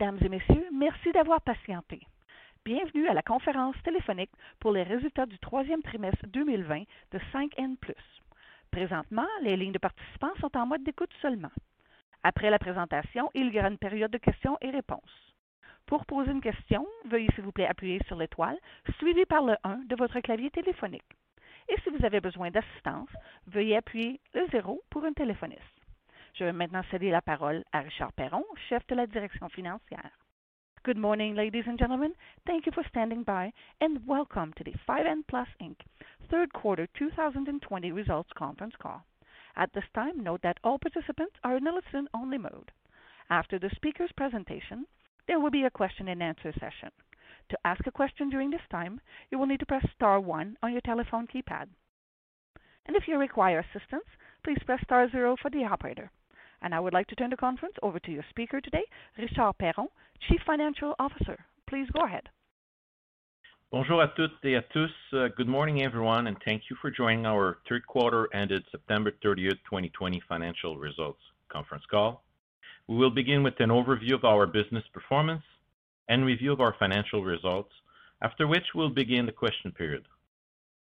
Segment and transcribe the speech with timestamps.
[0.00, 0.66] Mesdames et messieurs.
[0.72, 2.00] Merci d'avoir patienté.
[2.64, 7.76] Bienvenue à la conférence téléphonique pour les résultats du troisième trimestre 2020 de 5N+.
[8.70, 11.50] Présentement, les lignes de participants sont en mode d'écoute seulement.
[12.22, 15.34] Après la présentation, il y aura une période de questions et réponses.
[15.84, 18.56] Pour poser une question, veuillez s'il vous plaît appuyer sur l'étoile
[18.96, 21.12] suivi par le 1 de votre clavier téléphonique.
[21.68, 23.10] Et si vous avez besoin d'assistance,
[23.48, 25.79] veuillez appuyer le 0 pour un téléphoniste.
[26.34, 30.10] Je vais maintenant céder la parole à Richard Perron, chef de la direction financière.
[30.84, 32.14] Good morning, ladies and gentlemen.
[32.46, 35.76] Thank you for standing by, and welcome to the 5N Plus Inc.
[36.30, 39.04] third quarter 2020 results conference call.
[39.56, 42.70] At this time, note that all participants are in a listen-only mode.
[43.28, 44.86] After the speaker's presentation,
[45.26, 46.90] there will be a question-and-answer session.
[47.50, 50.72] To ask a question during this time, you will need to press star one on
[50.72, 51.66] your telephone keypad.
[52.86, 54.08] And if you require assistance,
[54.42, 56.10] please press star zero for the operator.
[56.62, 58.84] And I would like to turn the conference over to your speaker today,
[59.18, 59.88] Richard Perron,
[60.28, 61.38] Chief Financial Officer.
[61.68, 62.28] Please go ahead.
[63.72, 64.90] Bonjour à toutes et à tous.
[65.12, 69.60] Uh, good morning, everyone, and thank you for joining our third quarter ended September 30th,
[69.70, 71.20] 2020 financial results
[71.52, 72.24] conference call.
[72.88, 75.44] We will begin with an overview of our business performance
[76.08, 77.70] and review of our financial results,
[78.20, 80.04] after which we'll begin the question period.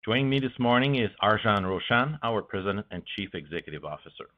[0.03, 4.31] Joining me this morning is Arjang Roshan, our President and Chief Executive Officer.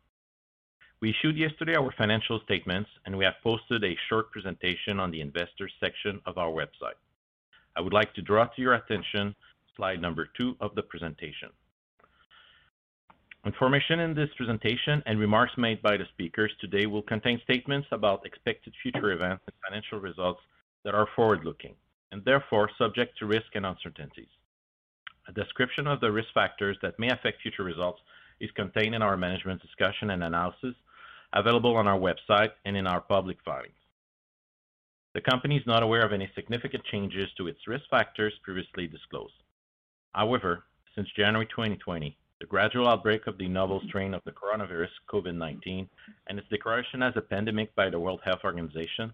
[1.00, 5.20] We issued yesterday our financial statements, and we have posted a short presentation on the
[5.20, 6.98] investors section of our website.
[7.77, 9.34] I would like to draw to your attention
[9.77, 11.50] slide number two of the presentation.
[13.44, 18.25] Information in this presentation and remarks made by the speakers today will contain statements about
[18.25, 20.41] expected future events and financial results
[20.84, 21.75] that are forward-looking
[22.12, 24.28] and therefore subject to risk and uncertainties.
[25.28, 28.00] A description of the risk factors that may affect future results
[28.41, 30.75] is contained in our management discussion and analysis
[31.34, 33.75] available on our website and in our public filings.
[35.15, 39.34] The company is not aware of any significant changes to its risk factors previously disclosed.
[40.12, 45.89] However, since January 2020, the gradual outbreak of the novel strain of the coronavirus, COVID-19,
[46.28, 49.12] and its declaration as a pandemic by the World Health Organization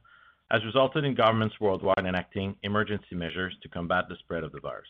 [0.50, 4.88] has resulted in governments worldwide enacting emergency measures to combat the spread of the virus.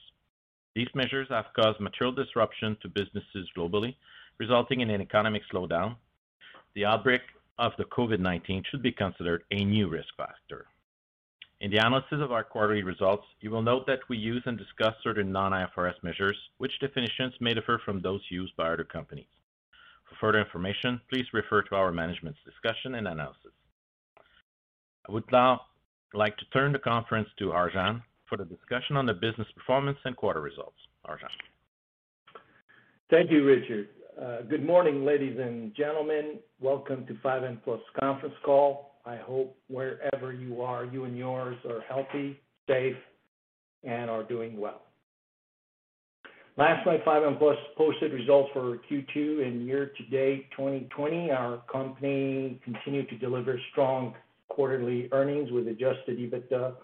[0.75, 3.97] These measures have caused material disruption to businesses globally,
[4.39, 5.97] resulting in an economic slowdown
[6.75, 7.23] the outbreak
[7.59, 10.67] of the COVID-19 should be considered a new risk factor.
[11.61, 14.95] In the analysis of our quarterly results, you will note that we use and discuss
[15.03, 19.27] certain non-IFRS measures, which definitions may differ from those used by other companies.
[20.09, 23.53] For further information, please refer to our management's discussion and analysis.
[25.07, 25.61] I would now
[26.15, 30.17] like to turn the conference to Arjang for the discussion on the business performance and
[30.17, 30.79] quarter results.
[31.07, 31.29] Arjang.
[33.11, 33.89] Thank you, Richard.
[34.19, 36.39] Uh, good morning, ladies and gentlemen.
[36.61, 38.97] Welcome to 5N Plus conference call.
[39.07, 42.39] I hope wherever you are, you and yours are healthy,
[42.69, 42.97] safe,
[43.85, 44.83] and are doing well.
[46.57, 51.31] Last night, 5N Plus posted results for Q2 and year-to-date 2020.
[51.31, 54.15] Our company continued to deliver strong
[54.49, 56.75] quarterly earnings with adjusted EBITDA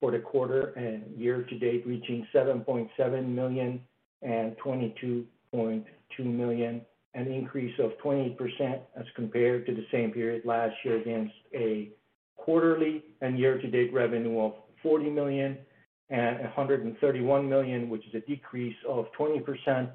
[0.00, 3.80] for the quarter and year-to-date reaching 7.7 million
[4.22, 5.24] and 22
[5.54, 5.82] 2
[6.22, 6.82] million,
[7.14, 8.36] an increase of 28%
[8.98, 11.90] as compared to the same period last year against a
[12.36, 15.56] quarterly and year-to-date revenue of 40 million
[16.10, 19.90] and 131 million, which is a decrease of 20%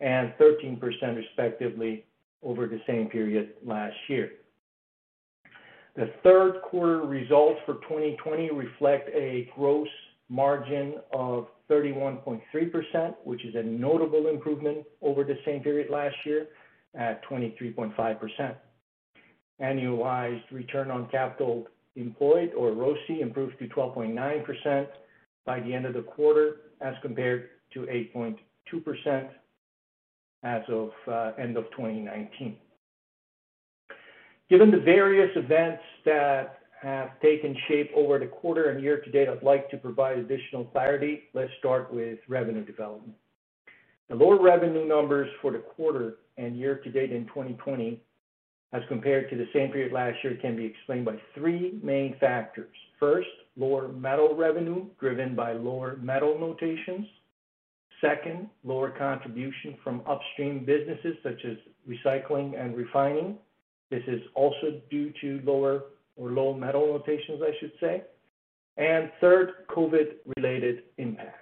[0.00, 0.80] and 13%
[1.16, 2.04] respectively
[2.42, 4.32] over the same period last year.
[5.96, 9.88] The third quarter results for 2020 reflect a gross
[10.28, 16.48] margin of 31.3%, which is a notable improvement over the same period last year
[16.94, 18.54] at 23.5%.
[19.62, 24.86] Annualized return on capital employed, or ROCE, improved to 12.9%
[25.44, 29.28] by the end of the quarter as compared to 8.2%
[30.42, 32.56] as of uh, end of 2019.
[34.48, 39.28] Given the various events that have taken shape over the quarter and year to date,
[39.28, 41.24] I'd like to provide additional clarity.
[41.34, 43.14] Let's start with revenue development.
[44.08, 48.00] The lower revenue numbers for the quarter and year to date in 2020
[48.72, 52.74] as compared to the same period last year can be explained by three main factors.
[52.98, 57.06] First, lower metal revenue driven by lower metal notations.
[58.00, 61.56] Second, lower contribution from upstream businesses such as
[61.88, 63.36] recycling and refining.
[63.90, 65.82] This is also due to lower
[66.16, 68.02] or low metal notations, I should say.
[68.76, 71.36] And third, COVID-related impacts.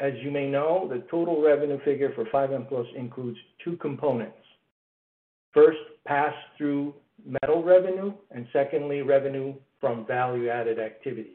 [0.00, 4.36] As you may know, the total revenue figure for 5N Plus includes two components.
[5.52, 6.94] First, pass-through
[7.42, 11.34] metal revenue, and secondly, revenue from value-added activities.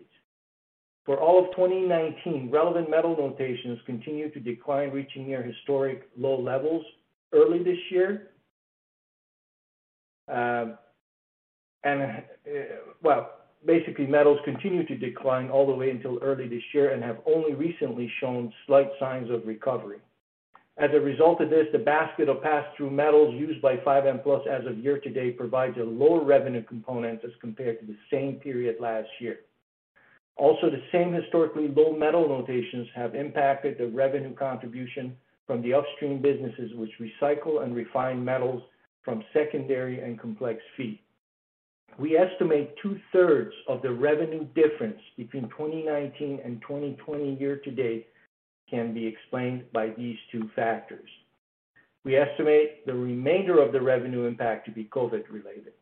[1.06, 6.86] For all of 2019, relevant metal notations continued to decline, reaching near historic low levels
[7.34, 8.30] early this year.
[10.32, 10.76] Uh,
[11.84, 12.22] And uh,
[13.02, 13.32] well,
[13.66, 17.54] basically, metals continue to decline all the way until early this year and have only
[17.54, 20.00] recently shown slight signs of recovery.
[20.78, 24.66] As a result of this, the basket of pass-through metals used by 5N Plus as
[24.66, 29.42] of year-to-date provides a lower revenue component as compared to the same period last year.
[30.36, 35.16] Also, the same historically low metal notations have impacted the revenue contribution
[35.46, 38.64] from the upstream businesses, which recycle and refine metals
[39.04, 41.00] from secondary and complex feed.
[42.00, 48.08] We estimate two-thirds of the revenue difference between 2019 and 2020 year-to-date
[48.70, 51.10] can be explained by these two factors.
[52.04, 55.74] We estimate the remainder of the revenue impact to be COVID-related.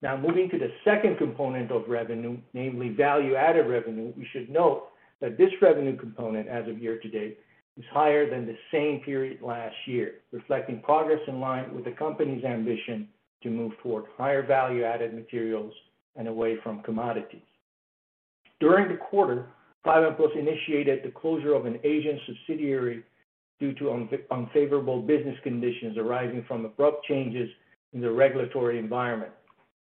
[0.00, 4.88] Now, moving to the second component of revenue, namely value-added revenue, we should note
[5.20, 7.38] that this revenue component as of year-to-date
[7.78, 12.44] is higher than the same period last year, reflecting progress in line with the company's
[12.44, 13.08] ambition
[13.42, 15.72] to move toward higher value-added materials
[16.16, 17.42] and away from commodities.
[18.60, 19.46] During the quarter,
[19.84, 23.02] 5N Plus initiated the closure of an Asian subsidiary
[23.58, 27.48] due to unfavorable business conditions arising from abrupt changes
[27.92, 29.32] in the regulatory environment.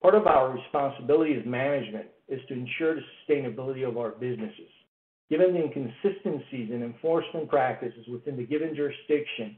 [0.02, 4.70] Part of our responsibility as management is to ensure the sustainability of our businesses.
[5.30, 9.56] Given the inconsistencies in enforcement practices within the given jurisdiction,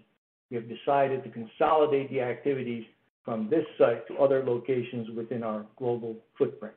[0.50, 2.84] we have decided to consolidate the activities
[3.30, 6.74] from this site to other locations within our global footprint.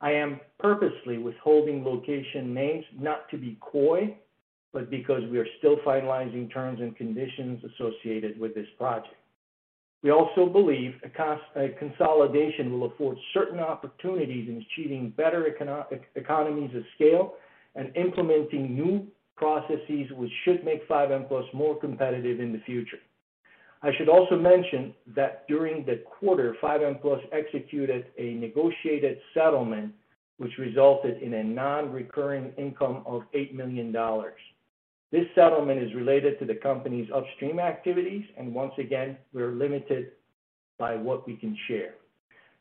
[0.00, 4.16] I am purposely withholding location names not to be coy,
[4.72, 9.16] but because we are still finalizing terms and conditions associated with this project.
[10.04, 15.48] We also believe a consolidation will afford certain opportunities in achieving better
[16.14, 17.34] economies of scale
[17.74, 22.98] and implementing new processes which should make 5N Plus more competitive in the future.
[23.84, 29.92] I should also mention that during the quarter, 5N Plus executed a negotiated settlement
[30.38, 33.94] which resulted in a non-recurring income of $8 million.
[35.12, 40.12] This settlement is related to the company's upstream activities, and once again, we're limited
[40.78, 41.92] by what we can share.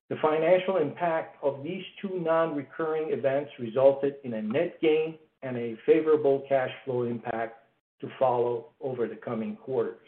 [0.09, 5.77] The financial impact of these two non-recurring events resulted in a net gain and a
[5.85, 7.59] favorable cash flow impact
[8.01, 10.02] to follow over the coming quarters.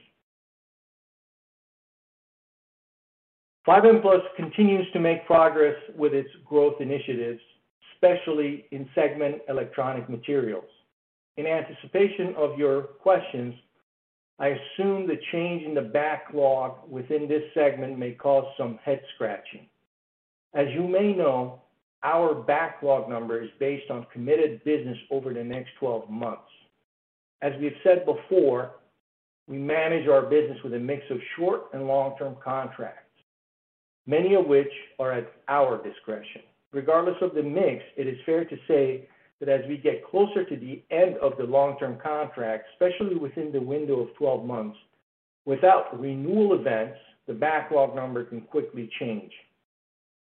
[3.68, 7.42] 5N Plus continues to make progress with its growth initiatives,
[7.94, 10.70] especially in segment electronic materials.
[11.38, 13.56] In anticipation of your questions,
[14.38, 19.68] I assume the change in the backlog within this segment may cause some head-scratching.
[20.54, 21.62] As you may know,
[22.04, 26.42] our backlog number is based on committed business over the next 12 months.
[27.42, 28.76] As we've said before,
[29.48, 33.05] we manage our business with a mix of short and long-term contracts,
[34.06, 36.42] many of which are at our discretion.
[36.72, 39.08] Regardless of the mix, it is fair to say
[39.40, 43.62] that as we get closer to the end of the long-term contract, especially within the
[43.62, 44.78] window of 12 months,
[45.46, 46.98] without renewal events,
[47.28, 49.32] the backlog number can quickly change.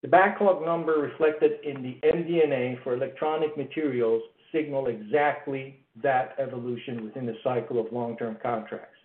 [0.02, 7.26] The backlog number reflected in the MD&A for electronic materials signal exactly that evolution within
[7.26, 8.96] the cycle of long-term contracts.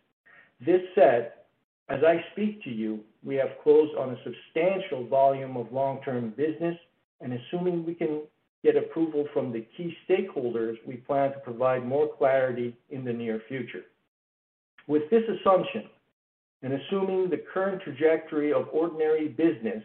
[0.64, 1.34] This said,
[1.92, 6.78] as I speak to you, we have closed on a substantial volume of long-term business,
[7.20, 8.22] and assuming we can
[8.64, 13.42] get approval from the key stakeholders, we plan to provide more clarity in the near
[13.48, 13.84] future.
[14.88, 15.84] With this assumption,
[16.64, 19.84] and assuming the current trajectory of ordinary business,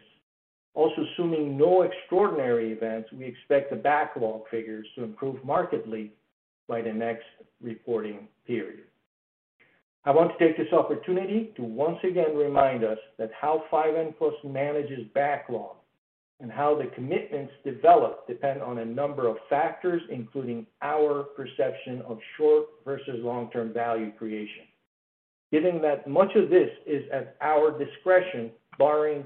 [0.75, 6.13] also assuming no extraordinary events, we expect the backlog figures to improve markedly
[6.67, 7.25] by the next
[7.61, 8.83] reporting period.
[10.07, 14.33] I want to take this opportunity to once again remind us that how 5N Plus
[14.45, 15.75] manages backlog
[16.39, 22.19] and how the commitments develop depend on a number of factors, including our perception of
[22.37, 24.63] short versus long-term value creation.
[25.51, 29.25] Given that much of this is at our discretion, barring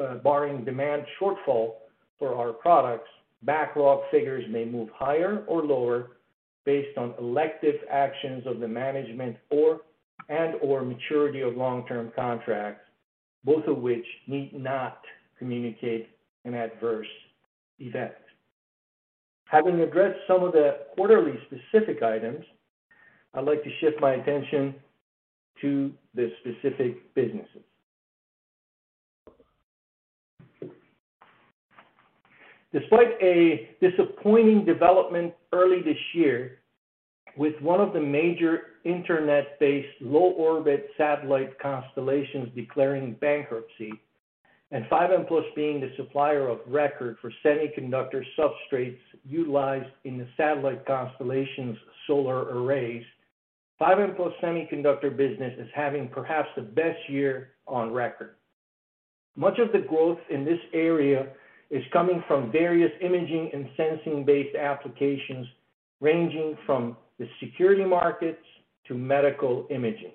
[0.00, 1.74] uh, barring demand shortfall
[2.18, 3.10] for our products,
[3.42, 6.12] backlog figures may move higher or lower
[6.64, 9.36] based on elective actions of the management
[10.28, 12.84] and/or maturity of long-term contracts,
[13.44, 15.00] both of which need not
[15.38, 16.08] communicate
[16.44, 17.06] an adverse
[17.78, 18.12] event.
[19.46, 22.44] Having addressed some of the quarterly specific items,
[23.34, 24.74] I'd like to shift my attention
[25.60, 27.62] to the specific businesses.
[32.72, 36.61] Despite a disappointing development early this year
[37.36, 43.92] with one of the major internet-based low-orbit satellite constellations declaring bankruptcy
[44.72, 50.86] and 5N Plus being the supplier of record for semiconductor substrates utilized in the satellite
[50.86, 53.04] constellation's solar arrays,
[53.80, 58.36] 5N Plus semiconductor business is having perhaps the best year on record.
[59.36, 61.28] Much of the growth in this area
[61.70, 65.46] is coming from various imaging and sensing-based applications,
[66.00, 68.42] ranging from the security markets
[68.88, 70.12] to medical imaging.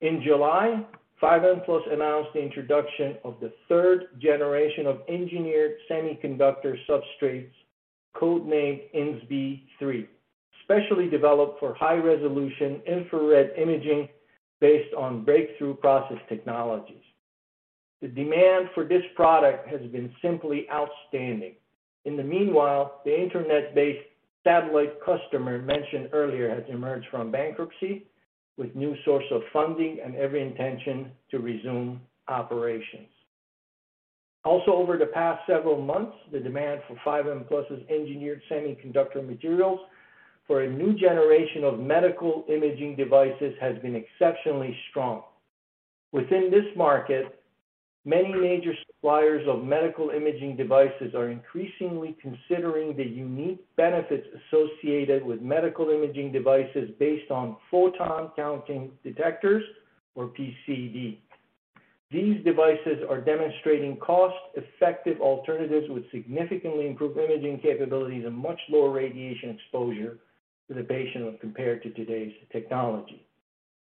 [0.00, 0.84] In July,
[1.22, 7.52] 5N Plus announced the introduction of the third generation of engineered semiconductor substrates,
[8.14, 10.06] code-named INSBE-3,
[10.62, 14.08] specially developed for high-resolution infrared imaging
[14.60, 17.02] based on breakthrough process technologies.
[18.02, 21.54] The demand for this product has been simply outstanding.
[22.04, 24.06] In the meanwhile, the internet-based
[24.44, 28.06] satellite customer mentioned earlier has emerged from bankruptcy
[28.56, 33.08] with new source of funding and every intention to resume operations.
[34.44, 39.80] Also, over the past several months, the demand for 5N Plus' engineered semiconductor materials
[40.46, 45.22] for a new generation of medical imaging devices has been exceptionally strong.
[46.12, 47.40] Within this market,
[48.04, 55.40] many major suppliers of medical imaging devices are increasingly considering the unique benefits associated with
[55.40, 59.64] medical imaging devices based on photon counting detectors
[60.14, 61.18] or PCD.
[62.10, 69.50] These devices are demonstrating cost-effective alternatives with significantly improved imaging capabilities and much lower radiation
[69.50, 70.18] exposure
[70.68, 73.26] to the patient when compared to today's technology.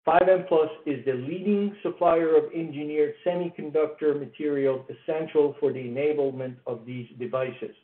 [0.07, 6.87] 5N Plus is the leading supplier of engineered semiconductor materials essential for the enablement of
[6.87, 7.75] these devices.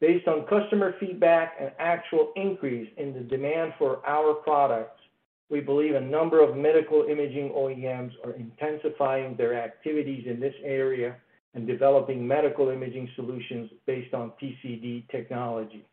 [0.00, 5.00] Based on customer feedback and actual increase in the demand for our products,
[5.48, 11.16] we believe a number of medical imaging OEMs are intensifying their activities in this area
[11.54, 15.86] and developing medical imaging solutions based on PCD technology.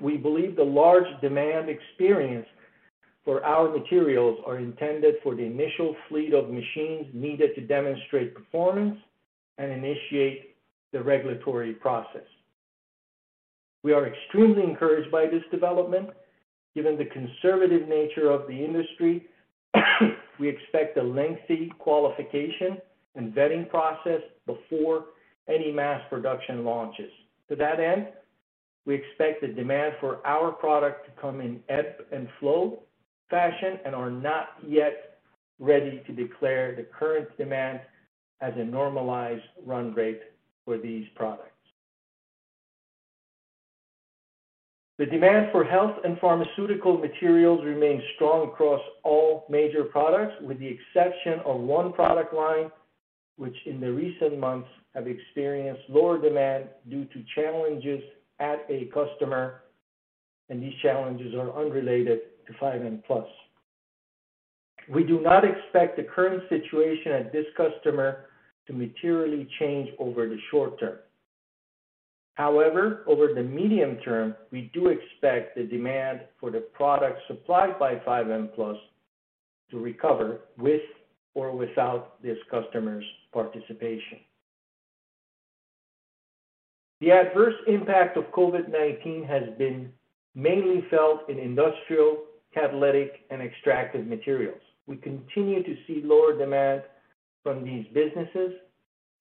[0.00, 2.48] We believe the large demand experienced
[3.26, 8.96] for our materials are intended for the initial fleet of machines needed to demonstrate performance
[9.58, 10.54] and initiate
[10.92, 12.22] the regulatory process.
[13.82, 16.10] We are extremely encouraged by this development.
[16.76, 19.26] Given the conservative nature of the industry,
[20.38, 22.78] we expect a lengthy qualification
[23.16, 25.06] and vetting process before
[25.48, 27.10] any mass production launches.
[27.48, 28.08] To that end,
[28.84, 32.84] we expect the demand for our product to come in ebb and flow
[33.30, 35.18] fashion and are not yet
[35.58, 37.80] ready to declare the current demand
[38.40, 40.20] as a normalized run rate
[40.64, 41.50] for these products.
[44.98, 50.66] The demand for health and pharmaceutical materials remains strong across all major products, with the
[50.66, 52.70] exception of one product line,
[53.36, 58.02] which in the recent months have experienced lower demand due to challenges
[58.40, 59.62] at a customer,
[60.48, 63.26] and these challenges are unrelated to 5N Plus.
[64.88, 68.26] We do not expect the current situation at this customer
[68.66, 70.98] to materially change over the short term.
[72.34, 77.96] However, over the medium term, we do expect the demand for the products supplied by
[77.96, 78.76] 5N Plus
[79.70, 80.82] to recover with
[81.34, 84.18] or without this customer's participation.
[87.00, 89.92] The adverse impact of COVID-19 has been
[90.34, 92.18] mainly felt in industrial,
[92.56, 94.60] catalytic, and extractive materials.
[94.86, 96.82] We continue to see lower demand
[97.42, 98.52] from these businesses.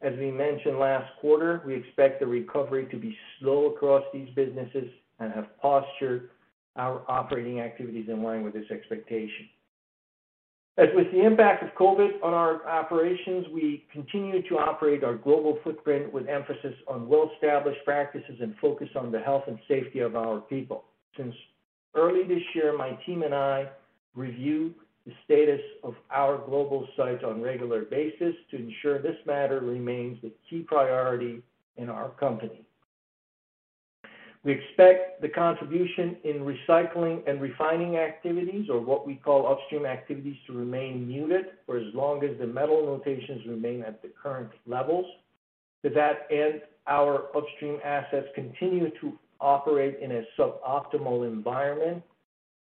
[0.01, 4.89] As we mentioned last quarter, we expect the recovery to be slow across these businesses
[5.19, 6.29] and have postured
[6.75, 9.47] our operating activities in line with this expectation.
[10.77, 15.57] As with the impact of COVID on our operations, we continue to operate our global
[15.63, 20.41] footprint with emphasis on well-established practices and focus on the health and safety of our
[20.41, 20.83] people.
[21.15, 21.33] Since
[21.95, 23.69] early this year, my team and I
[24.15, 24.73] review
[25.05, 30.17] the status of our global sites on a regular basis to ensure this matter remains
[30.23, 31.41] a key priority
[31.77, 32.65] in our company.
[34.43, 40.35] We expect the contribution in recycling and refining activities, or what we call upstream activities,
[40.45, 45.05] to remain muted for as long as the metal notations remain at the current levels.
[45.83, 52.03] To that end, our upstream assets continue to operate in a suboptimal environment.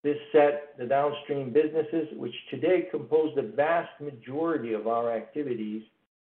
[0.03, 5.83] This set the downstream businesses, which today compose the vast majority of our activities,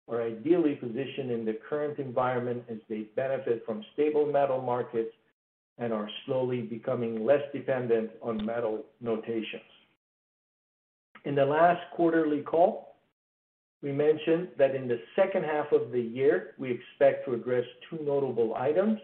[0.09, 5.11] are ideally positioned in the current environment as they benefit from stable metal markets
[5.77, 9.61] and are slowly becoming less dependent on metal notations.
[11.25, 12.95] In the last quarterly call,
[13.81, 17.99] we mentioned that in the second half of the year, we expect to address two
[18.03, 18.99] notable items.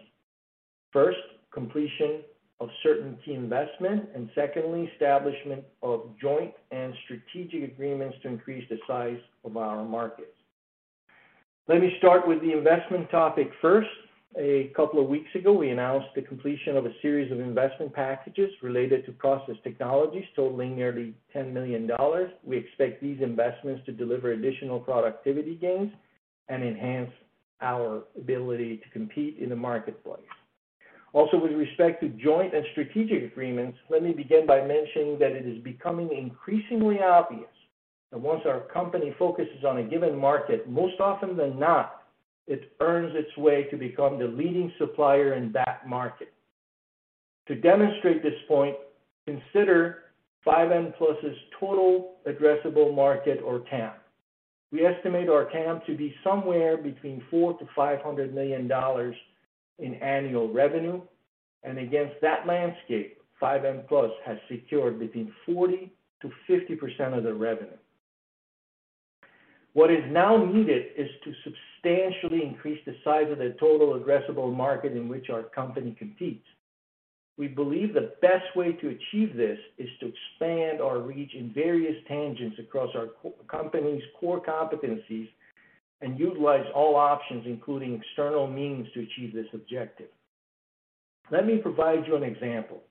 [0.92, 1.18] First,
[1.52, 2.22] completion
[2.60, 8.78] of certain key investment, and secondly, establishment of joint and strategic agreements to increase the
[8.86, 10.28] size of our markets.
[11.68, 13.88] Let me start with the investment topic first.
[14.38, 18.50] A couple of weeks ago, we announced the completion of a series of investment packages
[18.62, 21.90] related to process technologies totaling nearly $10 million.
[22.44, 25.90] We expect these investments to deliver additional productivity gains
[26.48, 27.10] and enhance
[27.62, 30.20] our ability to compete in the marketplace.
[31.16, 35.46] Also, with respect to joint and strategic agreements, let me begin by mentioning that it
[35.46, 37.48] is becoming increasingly obvious
[38.12, 42.02] that once our company focuses on a given market, most often than not,
[42.46, 46.34] it earns its way to become the leading supplier in that market.
[47.48, 48.76] To demonstrate this point,
[49.26, 50.00] consider
[50.46, 53.92] 5N+'s total addressable market, or TAM.
[54.70, 58.70] We estimate our TAM to be somewhere between $400 million-$500 million
[59.78, 61.00] in annual revenue,
[61.62, 67.76] and against that landscape, 5N Plus has secured between 40%-50% of the revenue.
[69.74, 74.92] What is now needed is to substantially increase the size of the total addressable market
[74.92, 76.46] in which our company competes.
[77.36, 81.96] We believe the best way to achieve this is to expand our reach in various
[82.08, 83.08] tangents across our
[83.50, 85.28] company's core competencies
[86.00, 90.08] and utilize all options, including external means, to achieve this objective.
[91.30, 92.82] Let me provide you an example.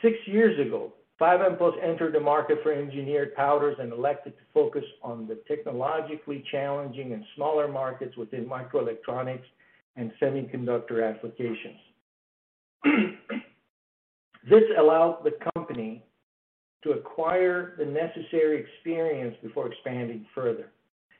[0.00, 4.84] Six years ago, 5N Plus entered the market for engineered powders and elected to focus
[5.02, 9.44] on the technologically challenging and smaller markets within microelectronics
[9.96, 11.78] and semiconductor applications.
[14.48, 16.02] This allowed the company
[16.82, 20.72] to acquire the necessary experience before expanding further.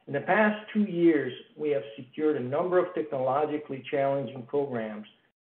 [0.06, 5.06] In the past two years, we have secured a number of technologically challenging programs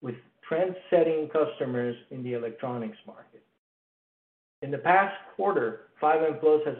[0.01, 0.15] with
[0.47, 3.41] trend-setting customers in the electronics market.
[4.61, 6.77] In the past quarter, 5N Plus has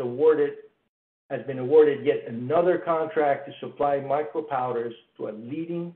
[1.48, 5.96] been awarded yet another contract to supply micropowders to a leading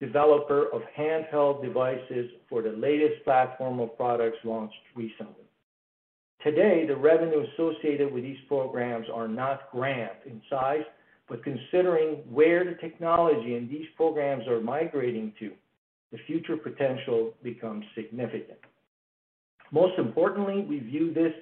[0.00, 5.43] developer of handheld devices for the latest platform of products launched recently.
[6.44, 10.84] Today, the revenue associated with these programs are not grand in size,
[11.26, 15.52] but considering where the technology and these programs are migrating to,
[16.12, 18.58] the future potential becomes significant.
[19.72, 21.32] Most importantly, we view this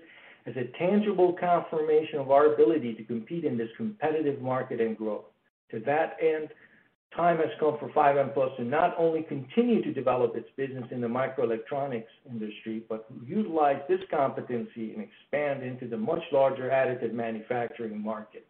[0.47, 5.25] as a tangible confirmation of our ability to compete in this competitive market and grow.
[5.73, 6.49] To that end,
[7.17, 11.01] time has come for 5N Plus to not only continue to develop its business in
[11.01, 18.03] the microelectronics industry, but utilize this competency and expand into the much larger additive manufacturing
[18.03, 18.47] market.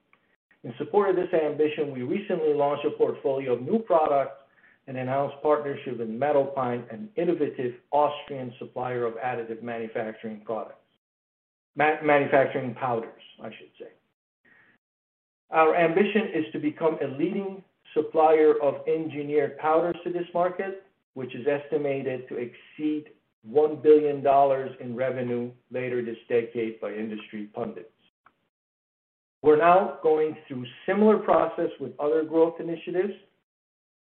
[0.65, 4.43] In support of this ambition, we recently launched a portfolio of new products
[4.87, 10.77] and announced partnership with MetalPine, an innovative Austrian supplier of additive manufacturing products.
[11.77, 13.89] Manufacturing powders, I should say.
[15.51, 17.63] Our ambition is to become a leading
[17.95, 23.11] supplier of engineered powders to this market, which is estimated to exceed
[23.51, 24.25] $1 billion
[24.81, 27.89] in revenue later this decade by industry pundits.
[29.43, 33.15] We're now going through similar process with other growth initiatives.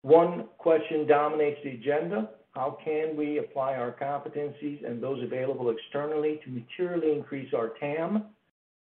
[0.01, 6.41] One question dominates the agenda: How can we apply our competencies and those available externally
[6.43, 8.25] to materially increase our TAM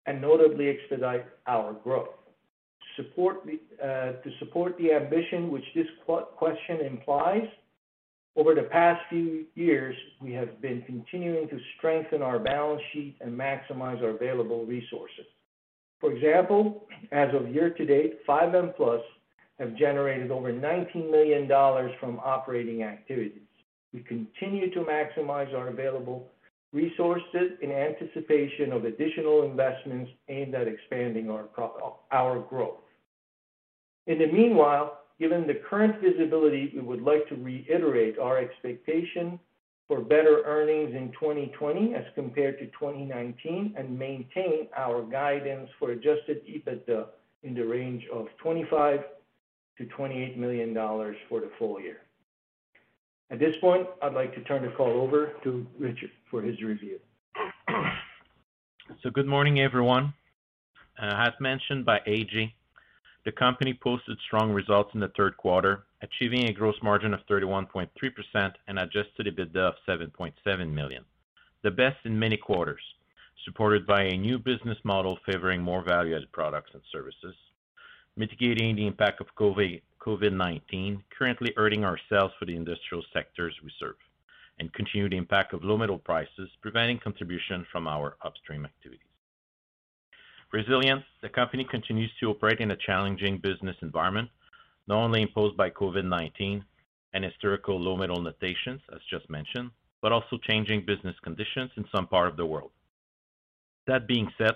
[0.07, 2.22] and notably expedite our growth?
[2.99, 5.87] Uh, to support the ambition which this
[6.37, 7.49] question implies,
[8.35, 13.39] over the past few years, we have been continuing to strengthen our balance sheet and
[13.39, 15.27] maximize our available resources.
[16.01, 19.01] For example, as of year-to-date, 5N Plus
[19.59, 21.47] have generated over $19 million
[22.01, 23.43] from operating activities.
[23.93, 26.29] We continue to maximize our available
[26.73, 32.82] resources in anticipation of additional investments aimed at expanding our growth.
[34.07, 39.39] In the meanwhile, given the current visibility, we would like to reiterate our expectation
[39.87, 46.43] for better earnings in 2020 as compared to 2019 and maintain our guidance for adjusted
[46.47, 47.07] EBITDA
[47.43, 49.05] in the range of $25
[49.79, 50.75] million-$28 million
[51.29, 51.99] for the full year.
[53.31, 56.99] At this point, I'd like to turn the call over to Richard for his review.
[59.03, 60.13] So, Good morning, everyone.
[61.01, 62.55] Uh, as mentioned by A.J.,
[63.25, 67.89] the company posted strong results in the third quarter, achieving a gross margin of 31.3%
[68.67, 71.05] and adjusted EBITDA of 7.7 million,
[71.63, 72.83] the best in many quarters,
[73.45, 77.35] supported by a new business model favoring more value-added products and services,
[78.17, 83.97] mitigating the impact of COVID-19 currently hurting our sales for the industrial sectors we serve,
[84.59, 89.07] and continued impact of low metal prices preventing contribution from our upstream activities.
[90.53, 94.29] Resilient, the company continues to operate in a challenging business environment,
[94.87, 96.63] not only imposed by COVID-19
[97.15, 99.71] and historical low metal notations, as just mentioned,
[100.03, 102.71] but also changing business conditions in some part of the world.
[103.87, 104.53] That being said,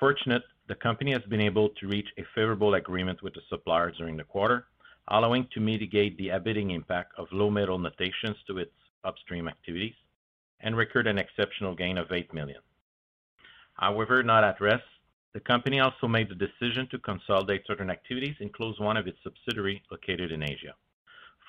[0.00, 4.16] fortunate, the company has been able to reach a favorable agreement with the suppliers during
[4.16, 4.66] the quarter,
[5.08, 9.94] allowing to mitigate the abating impact of low metal notations to its upstream activities
[10.60, 12.60] and record an exceptional gain of $8 million.
[13.78, 14.84] However, not at rest,
[15.34, 19.18] the company also made the decision to consolidate certain activities and close one of its
[19.22, 20.74] subsidiaries located in Asia,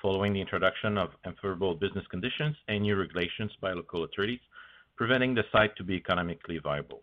[0.00, 4.40] following the introduction of unfavorable business conditions and new regulations by local authorities,
[4.96, 7.02] preventing the site to be economically viable,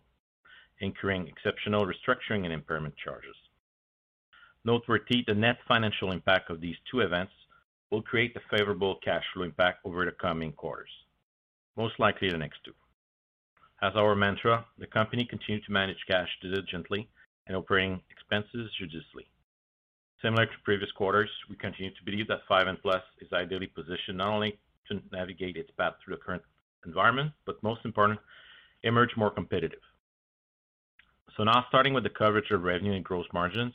[0.80, 3.36] incurring exceptional restructuring and impairment charges.
[4.64, 7.32] Noteworthy, the net financial impact of these two events
[7.90, 10.90] will create a favorable cash flow impact over the coming quarters,
[11.76, 12.72] most likely the next two.
[13.80, 17.08] As our mantra, the company continued to manage cash diligently
[17.46, 19.30] and operating expenses judiciously.
[20.20, 24.30] Similar to previous quarters, we continue to believe that 5N Plus is ideally positioned not
[24.30, 26.42] only to navigate its path through the current
[26.86, 28.18] environment, but most important,
[28.82, 29.78] emerge more competitive.
[31.36, 33.74] So now starting with the coverage of revenue and gross margins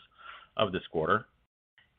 [0.58, 1.28] of this quarter.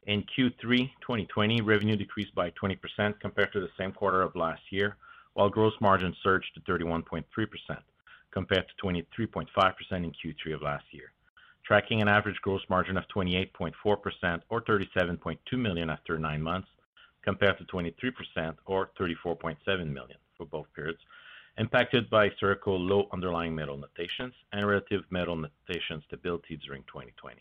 [0.06, 4.98] In Q3 2020, revenue decreased by 20% compared to the same quarter of last year,
[5.32, 7.24] while gross margin surged to 31.3%
[8.34, 9.46] compared to 23.5%
[9.92, 11.12] in Q3 of last year,
[11.64, 13.72] tracking an average gross margin of 28.4%
[14.50, 16.68] or 37.2 million after nine months,
[17.22, 20.98] compared to 23% or 34.7 million for both periods,
[21.58, 27.40] impacted by historical low underlying metal notations and relative metal notation stability during 2020.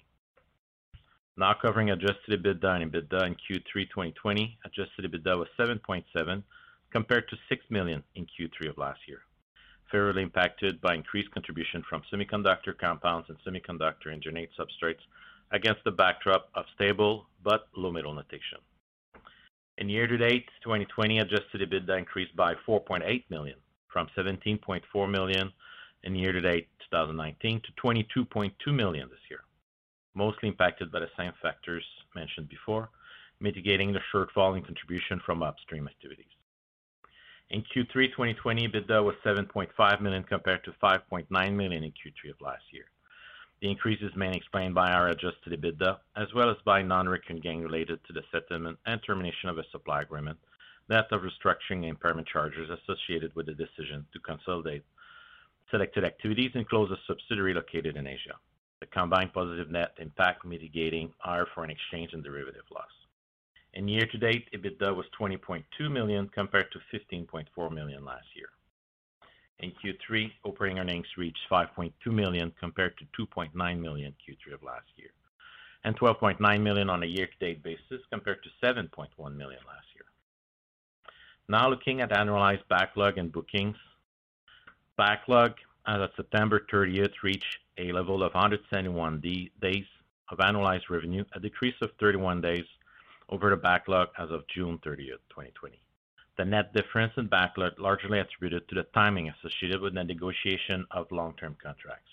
[1.35, 4.59] Now covering adjusted EBITDA and EBITDA in Q3 2020.
[4.65, 6.43] Adjusted EBITDA was $7.7 million
[6.91, 9.21] compared to 6 million in Q3 of last year,
[9.93, 15.03] favorably impacted by increased contribution from semiconductor compounds and semiconductor engineered substrates
[15.51, 18.57] against the backdrop of stable but low metal notation.
[19.77, 25.51] In year-to-date 2020, adjusted EBITDA increased by 4.8 million from 17.4 million
[26.03, 29.41] in year-to-date 2019 to 22.2 million this year,
[30.15, 32.89] mostly impacted by the same factors mentioned before,
[33.39, 36.25] mitigating the shortfall in contribution from upstream activities.
[37.53, 42.63] In Q3 2020, EBITDA was 7.5 million compared to 5.9 million in Q3 of last
[42.71, 42.85] year.
[43.61, 47.61] The increase is mainly explained by our adjusted EBITDA, as well as by non-recurring gain
[47.61, 50.39] related to the settlement and termination of a supply agreement,
[50.89, 54.83] net of restructuring impairment charges associated with the decision to consolidate
[55.69, 58.33] selected activities and close a subsidiary located in Asia.
[58.79, 63.02] The combined positive net impact mitigating our foreign exchange and derivative loss.
[63.73, 68.49] In year-to-date, EBITDA was 20.2 million compared to 15.4 million last year.
[69.59, 75.09] In Q3, operating earnings reached 5.2 million compared to $2.9 million Q3 of last year,
[75.83, 80.05] and 12.9 million on a year-to-date basis compared to 7.1 million last year.
[81.49, 83.77] Now looking at annualized backlog and bookings.
[84.97, 85.53] Backlog
[85.87, 89.19] as of September 30th reached a level of 171
[89.61, 89.85] days
[90.29, 92.65] of annualized revenue, a decrease of 31 days
[93.29, 95.79] over the backlog as of June 30th, 2020.
[96.37, 101.11] The net difference in backlog largely attributed to the timing associated with the negotiation of
[101.11, 102.09] long-term contracts.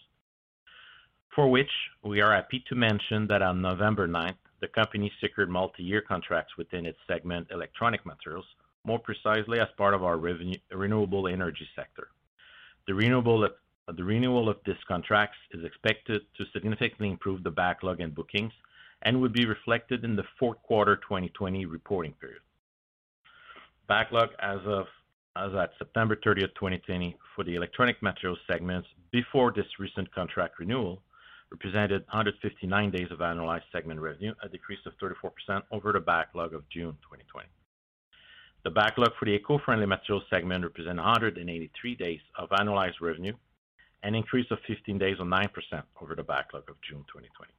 [1.35, 1.71] For which
[2.03, 6.85] we are happy to mention that on November 9th, the company secured multi-year contracts within
[6.85, 8.45] its segment Electronic Materials,
[8.85, 12.09] more precisely as part of our renewable energy sector.
[12.87, 13.45] The renewal
[14.49, 18.53] of these contracts is expected to significantly improve the backlog and bookings
[19.03, 22.43] and will be reflected in the fourth quarter 2020 reporting period.
[23.89, 24.87] Backlog as of
[25.37, 31.03] as at September 30th, 2020, for the electronic materials segments before this recent contract renewal
[31.51, 36.69] represented 159 days of annualized segment revenue, a decrease of 34% over the backlog of
[36.69, 37.49] June 2020.
[38.63, 43.35] The backlog for the eco-friendly materials segment represent 183 days of annualized revenue,
[44.03, 45.49] an increase of 15 days or 9%
[46.01, 47.53] over the backlog of June 2020.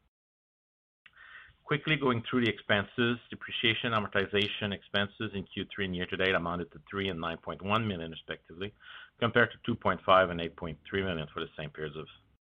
[1.64, 7.06] Quickly going through the expenses, depreciation, amortization expenses in Q3 and year-to-date amounted to 3
[7.06, 8.74] million and 9.1 million respectively,
[9.20, 12.06] compared to 2.5 million and 8.3 million for the same periods of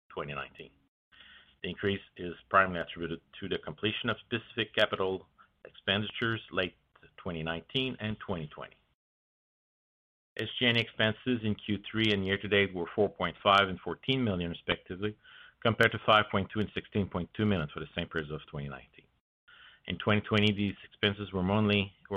[0.10, 0.70] 2019.
[1.64, 5.26] The increase is primarily attributed to the completion of specific capital
[5.66, 6.76] expenditures late
[7.26, 8.76] 2019 and 2020.
[10.40, 15.16] SG&A expenses in Q3 and year-to-date were 4.5 million and 14 million respectively,
[15.66, 18.86] compared to 5.2 and 16.2 million for the same periods of 2019.
[19.88, 21.42] In 2020, these expenses were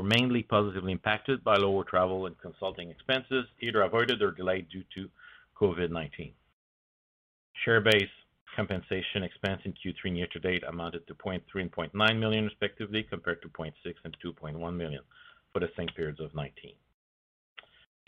[0.03, 5.09] mainly positively impacted by lower travel and consulting expenses, either avoided or delayed due to
[5.59, 6.33] COVID-19.
[7.65, 8.13] Share-based
[8.55, 13.49] compensation expense in Q3 and year-to-date amounted to 0.3 and 0.9 million respectively, compared to
[13.49, 13.73] 0.6
[14.05, 15.03] and 2.1 million
[15.55, 16.73] for the same periods of 2019.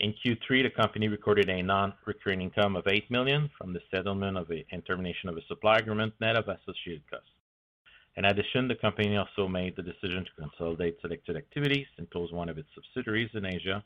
[0.01, 4.51] In Q3, the company recorded a non-recurring income of 8 million from the settlement of
[4.71, 7.29] and termination of a supply agreement net of associated costs.
[8.15, 12.49] In addition, the company also made the decision to consolidate selected activities and close one
[12.49, 13.83] of its subsidiaries in Asia,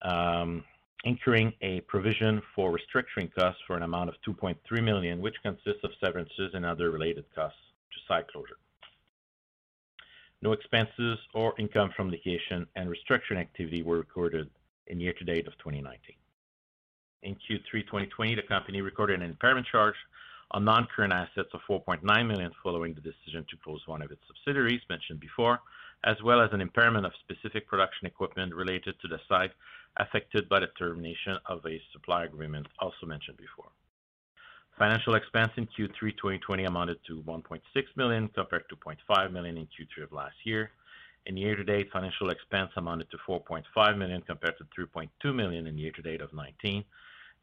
[0.00, 0.64] um,
[1.04, 5.90] incurring a provision for restructuring costs for an amount of 2.3 million, which consists of
[6.02, 7.60] severances and other related costs
[7.92, 8.56] to site closure.
[10.40, 14.48] No expenses or income from litigation and restructuring activity were recorded
[14.90, 16.14] in year-to-date of 2019.
[17.22, 19.94] In Q3 2020, the company recorded an impairment charge
[20.52, 24.80] on non-current assets of 4.9 million following the decision to close one of its subsidiaries
[24.88, 25.60] mentioned before,
[26.04, 29.52] as well as an impairment of specific production equipment related to the site
[29.98, 33.70] affected by the termination of a supply agreement also mentioned before.
[34.78, 37.60] Financial expense in Q3 2020 amounted to 1.6
[37.96, 40.70] million compared to 0.5 million in Q3 of last year.
[41.26, 46.30] In year-to-date, financial expense amounted to 4.5 million compared to 3.2 million in year-to-date of
[46.30, 46.84] 2019.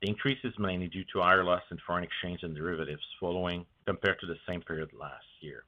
[0.01, 4.19] The increase is mainly due to higher loss in foreign exchange and derivatives following compared
[4.19, 5.63] to the same period last year,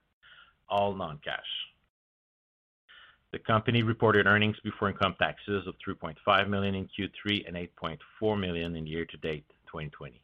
[0.68, 1.40] all non-cash.
[3.32, 8.74] The company reported earnings before income taxes of 3.5 million in Q3 and 8.4 million
[8.76, 10.20] in year-to-date 2020.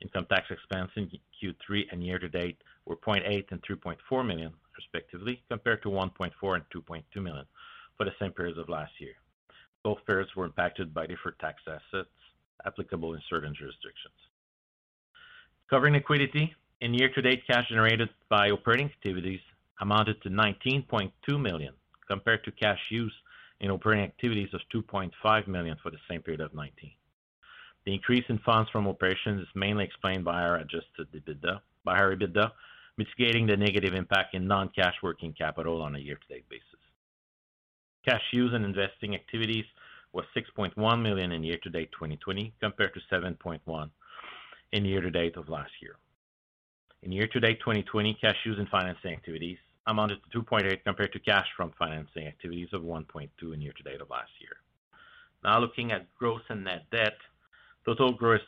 [0.00, 1.10] Income tax expense in
[1.42, 6.84] Q3 and year-to-date were 0.8 million and 3.4 million respectively, compared to 1.4 million and
[6.84, 7.46] 2.2 million
[7.96, 9.14] for the same periods of last year.
[9.82, 12.08] Both periods were impacted by deferred tax assets
[12.66, 14.18] applicable in certain jurisdictions.
[15.68, 19.40] Covering liquidity, in year-to-date, cash generated by operating activities
[19.80, 21.74] amounted to 19.2 million,
[22.08, 23.12] compared to cash use
[23.60, 26.90] in operating activities of 2.5 million for the same period of 2019.
[27.86, 32.14] The increase in funds from operations is mainly explained by our adjusted EBITDA, by our
[32.14, 32.50] EBITDA,
[32.96, 36.64] mitigating the negative impact in non-cash working capital on a year-to-date basis.
[38.06, 39.64] Cash use in investing activities
[40.12, 43.90] was 6.1 million in year-to-date 2020, compared to 7.1 million
[44.72, 45.96] in year-to-date of last year.
[47.02, 51.46] In year-to-date 2020, cash use in financing activities amounted to 2.8 million compared to cash
[51.56, 54.56] from financing activities of 1.2 million in year-to-date of last year.
[55.42, 57.16] Now looking at gross and net debt.
[57.86, 58.42] Total gross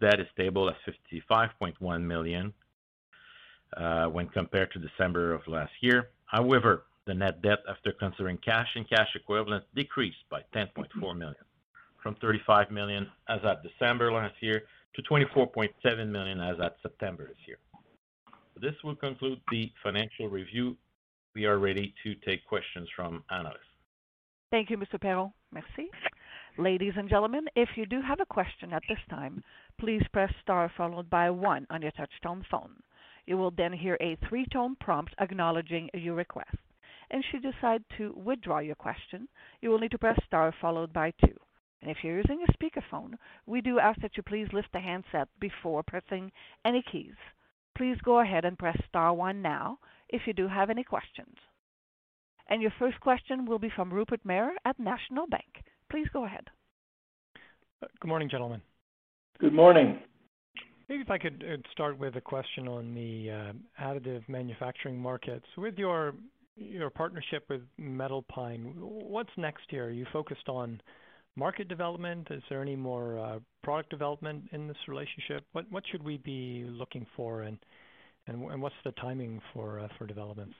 [0.00, 0.76] debt is stable at
[1.10, 2.54] 55.1 million
[3.74, 6.08] Uh, when compared to December of last year.
[6.26, 11.34] However, the net debt after considering cash and cash equivalents decreased by 10.4 million,
[12.02, 14.62] from 35 million as at December last year
[14.94, 17.58] to 24.7 million as at September this year.
[18.62, 20.76] This will conclude the financial review.
[21.34, 23.58] We are ready to take questions from analysts.
[24.50, 24.98] Thank you, Mr.
[24.98, 25.32] Perron.
[25.52, 25.90] Merci.
[26.56, 29.42] Ladies and gentlemen, if you do have a question at this time,
[29.78, 32.76] please press star followed by one on your touchtone phone.
[33.26, 36.56] You will then hear a three-tone prompt acknowledging your request.
[37.10, 39.28] And should you decide to withdraw your question,
[39.60, 41.36] you will need to press star followed by two.
[41.82, 43.14] If you're using a speakerphone,
[43.46, 46.32] we do ask that you please lift the handset before pressing
[46.64, 47.14] any keys.
[47.76, 51.36] Please go ahead and press star one now if you do have any questions.
[52.48, 55.64] And your first question will be from Rupert Merer at National Bank.
[55.90, 56.46] Please go ahead.
[58.00, 58.62] Good morning, gentlemen.
[59.38, 59.98] Good morning.
[60.88, 65.46] Maybe if I could start with a question on the additive manufacturing markets.
[65.56, 66.14] With your
[66.56, 69.86] your partnership with MetalPine, what's next here?
[69.86, 70.80] Are you focused on
[71.34, 72.28] market development?
[72.30, 75.44] Is there any more product development in this relationship?
[75.52, 77.58] What should we be looking for, and
[78.62, 80.54] what's the timing for for developments?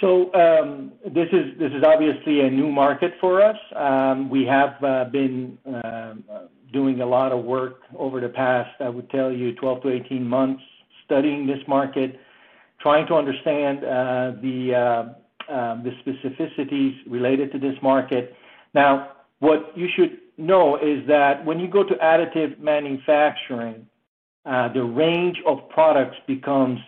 [0.00, 3.56] So um, this is this is obviously a new market for us.
[3.76, 6.14] Um, we have uh, been uh,
[6.72, 10.26] doing a lot of work over the past, I would tell you, 12 to 18
[10.26, 10.62] months,
[11.04, 12.18] studying this market,
[12.80, 18.34] trying to understand uh, the uh, um, the specificities related to this market.
[18.74, 23.86] Now, what you should know is that when you go to additive manufacturing,
[24.46, 26.78] uh, the range of products becomes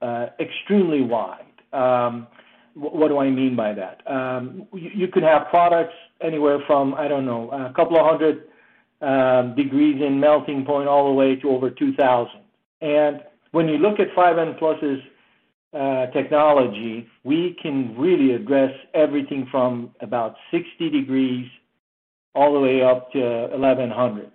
[0.00, 1.44] uh, extremely wide.
[1.72, 2.26] Um,
[2.74, 4.00] what do I mean by that?
[4.10, 8.48] Um, you, you could have products anywhere from, I don't know, a couple of hundred
[9.04, 12.30] um, degrees in melting point all the way to over 2,000.
[12.80, 13.20] And
[13.52, 15.00] when you look at 5N Plus's
[15.74, 21.46] uh, technology, we can really address everything from about 60 degrees
[22.34, 23.18] all the way up to
[23.52, 24.30] 1100.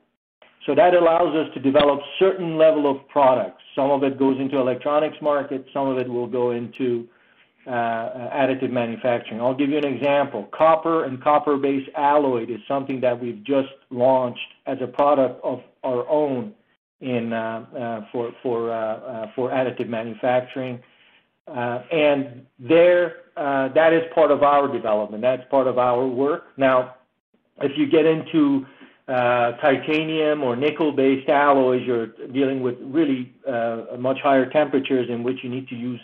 [0.66, 3.62] So that allows us to develop certain level of products.
[3.76, 7.08] Some of it goes into electronics market, some of it will go into
[7.66, 9.42] uh, additive manufacturing.
[9.42, 10.48] I'll give you an example.
[10.56, 16.08] Copper and copper-based alloy is something that we've just launched as a product of our
[16.08, 16.54] own
[17.02, 20.80] in uh, uh, for additive manufacturing.
[21.48, 25.22] And there, that is part of our development.
[25.22, 26.48] That's part of our work.
[26.58, 26.96] Now,
[27.62, 28.66] if you get into
[29.08, 33.34] titanium or nickel-based alloys, you're dealing with really
[33.98, 36.02] much higher temperatures in which you need to use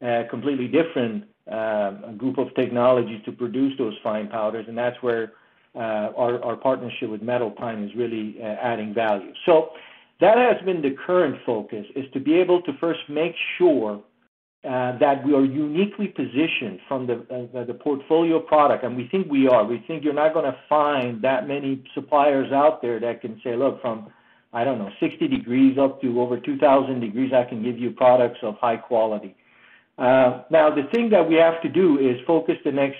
[0.00, 5.24] a completely different uh, group of technologies to produce those fine powders, and that's where
[5.24, 5.28] uh,
[5.74, 9.32] our, our, partnership with MetalPine is really uh, adding value.
[9.46, 9.70] So
[10.20, 14.02] that has been the current focus, is to be able to first make sure
[14.64, 17.14] uh, that we are uniquely positioned from the,
[17.54, 19.64] uh, the portfolio product, and we think we are.
[19.64, 23.54] We think you're not going to find that many suppliers out there that can say,
[23.54, 24.10] look, from
[24.52, 28.38] I don't know, 60 degrees up to over 2,000 degrees, I can give you products
[28.42, 29.36] of high quality.
[29.98, 32.98] Uh, now, the thing that we have to do is focus the next,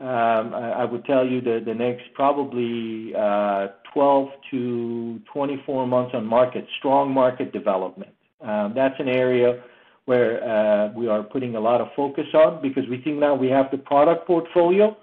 [0.00, 6.24] um, I would tell you, that the next probably uh, 12 to 24 months on
[6.24, 8.12] market, strong market development.
[8.40, 9.62] Um, that's an area
[10.06, 13.48] where uh, we are putting a lot of focus on because we think now we
[13.48, 14.96] have the product portfolio.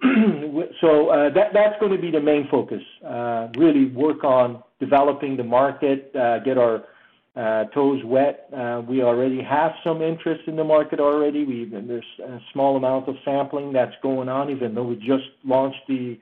[0.80, 2.82] so uh, that, that's going to be the main focus.
[3.04, 6.84] Uh, really work on developing the market, uh, get our
[7.74, 8.48] toes wet.
[8.56, 11.64] Uh, we already have some interest in the market already.
[11.70, 16.18] There's a small amount of sampling that's going on, even though we just launched the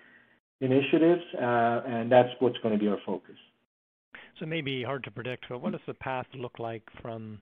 [0.60, 3.36] initiatives, uh, and that's what's going to be our focus.
[4.38, 7.40] So it may be hard to predict, but what does the path look like from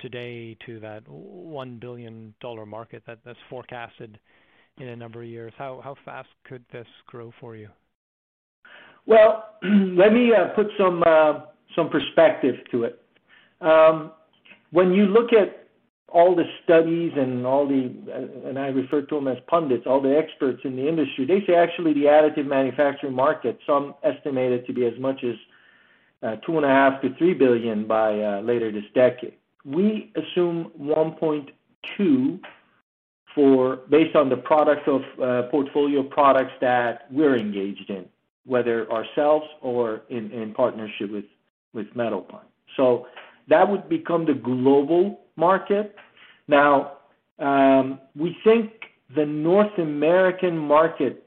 [0.00, 2.34] today to that $1 billion
[2.66, 4.18] market that's forecasted
[4.78, 5.52] in a number of years?
[5.56, 7.68] How fast could this grow for you?
[9.06, 13.00] Well, let me put some perspective to it.
[13.60, 14.12] Um,
[14.70, 15.64] when you look at
[16.08, 17.92] all the studies and all the,
[18.46, 21.54] and I refer to them as pundits, all the experts in the industry, they say
[21.54, 25.34] actually the additive manufacturing market, some estimate it to be as much as
[26.22, 29.34] uh, two and a half to three billion by uh, later this decade.
[29.64, 32.40] We assume 1.2
[33.34, 38.06] for based on the product of uh, portfolio products that we're engaged in,
[38.46, 41.24] whether ourselves or in, in partnership with
[41.72, 42.46] with MetalPine.
[42.76, 43.06] So
[43.48, 45.94] that would become the global market.
[46.48, 46.98] Now,
[47.38, 48.72] um, we think
[49.14, 51.24] the North American market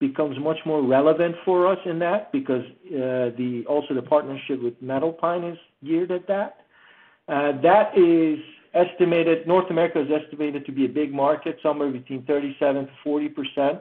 [0.00, 4.80] becomes much more relevant for us in that because uh, the also the partnership with
[4.82, 6.56] MetalPine is geared at that.
[7.28, 8.38] Uh, that is
[8.74, 9.46] estimated.
[9.46, 13.80] North America is estimated to be a big market, somewhere between 37 to 40 percent.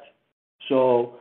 [0.67, 1.19] So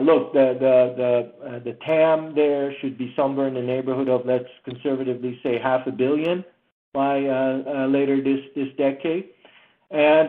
[0.00, 4.26] look, the the the uh, the TAM there should be somewhere in the neighborhood of,
[4.26, 6.44] let's conservatively say, half a billion
[6.92, 9.28] by uh, later this decade.
[9.90, 10.28] And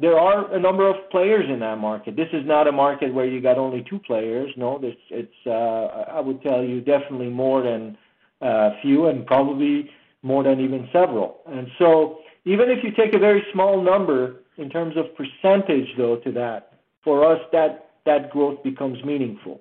[0.00, 2.16] There are a number of players in that market.
[2.16, 4.50] This is not a market where you got only two players.
[4.56, 7.98] No, it's, uh I would tell you, definitely more than
[8.40, 9.90] a few and probably
[10.22, 11.40] more than even several.
[11.46, 16.16] And so, Even if you take a very small number in terms of percentage, though,
[16.16, 16.72] to that,
[17.04, 19.60] for us, that that growth becomes meaningful.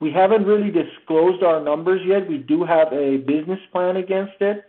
[0.00, 2.28] We haven't really disclosed our numbers yet.
[2.28, 4.64] We do have a business plan against it.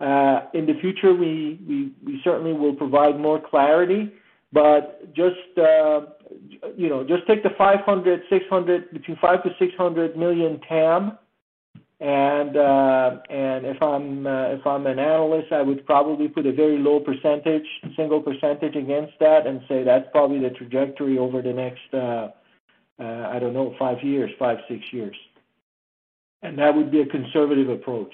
[0.00, 4.12] Uh, in the future, we, certainly will provide more clarity,
[4.52, 6.00] but just, uh,
[6.76, 11.18] you know, just take the 500, 600, between 5 to 600 million TAM,
[12.00, 12.56] and
[13.30, 17.00] and if I'm uh, if I'm an analyst, I would probably put a very low
[17.00, 17.66] percentage,
[17.96, 21.94] single percentage against that, and say that's probably the trajectory over the next
[22.98, 25.16] uh, uh, I don't know, five years, five, six years.
[26.42, 28.12] And that would be a conservative approach.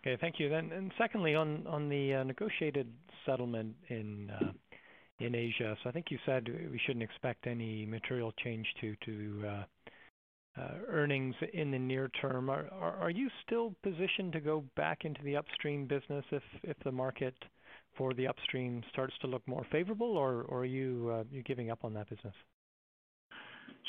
[0.00, 0.48] Okay, thank you.
[0.48, 2.88] Then, and secondly, on on the uh, negotiated
[3.24, 4.52] settlement in uh,
[5.20, 5.76] in Asia.
[5.82, 9.64] So I think you said we shouldn't expect any material change to to
[10.88, 12.50] earnings in the near term.
[12.50, 16.92] Are are you still positioned to go back into the upstream business if if the
[16.92, 17.34] market
[17.96, 21.94] for the upstream starts to look more favorable, or are you you giving up on
[21.94, 22.34] that business?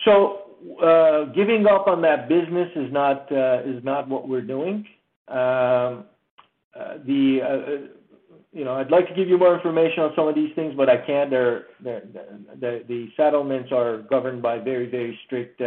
[0.08, 4.86] Uh, giving up on that business is not uh, is not what we're doing.
[5.28, 6.06] Um,
[6.74, 7.90] uh, the,
[8.54, 10.88] You know, I'd like to give you more information on some of these things, but
[10.88, 11.30] I can't.
[11.32, 15.60] The settlements are governed by very very strict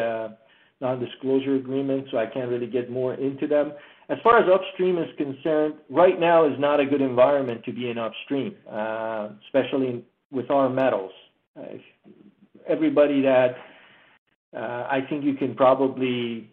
[0.81, 3.73] non-disclosure agreements, so I can't really get more into them.
[4.09, 7.91] As far as upstream is concerned, right now is not a good environment to be
[7.91, 8.55] in upstream,
[9.47, 11.13] especially with our metals.
[12.69, 13.57] Everybody that
[14.55, 16.51] Uh, I think you can probably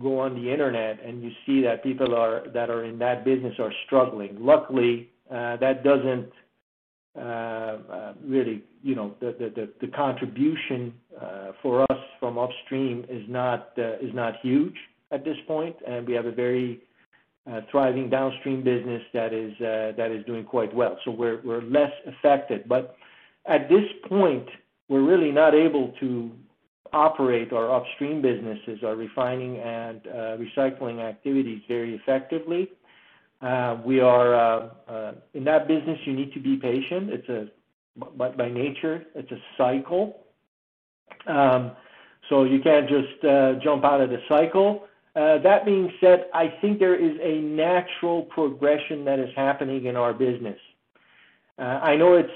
[0.00, 3.54] go on the internet and you see that people are that are in that business
[3.58, 4.36] are struggling.
[4.40, 6.30] Luckily, uh, that doesn't
[7.20, 10.94] uh, really, you know, the the the contribution
[11.62, 14.76] for us from upstream is not uh is not huge
[15.10, 16.80] at this point, and we have a very
[17.70, 20.98] thriving downstream business that is uh that is doing quite well.
[21.04, 22.68] So we're we're less affected.
[22.68, 22.96] But
[23.46, 24.46] at this point,
[24.88, 26.30] we're really not able to
[26.92, 32.70] operate our upstream businesses, our refining and uh, recycling activities very effectively.
[33.40, 37.10] Uh, we are uh, in that business, you need to be patient.
[37.10, 37.48] It's a
[38.16, 40.20] by nature, it's a cycle.
[41.26, 41.72] Um
[42.28, 44.84] so you can't just jump out of the cycle.
[45.14, 50.12] That being said, I think there is a natural progression that is happening in our
[50.12, 50.58] business.
[51.58, 52.30] I know it's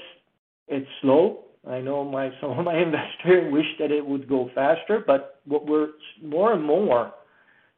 [0.67, 1.42] it's slow.
[1.69, 2.03] I know
[2.41, 5.89] some of my investors wish that it would go faster, but what we're
[6.21, 7.13] more and more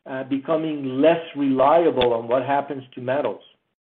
[0.06, 3.42] uh, becoming less reliable on what happens to metals.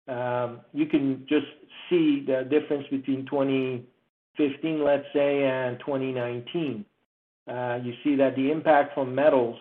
[0.08, 1.46] Um, You can just
[1.88, 6.84] see the difference between 2015, let's say, and 2019.
[7.48, 9.58] Uh, You see that the impact from metals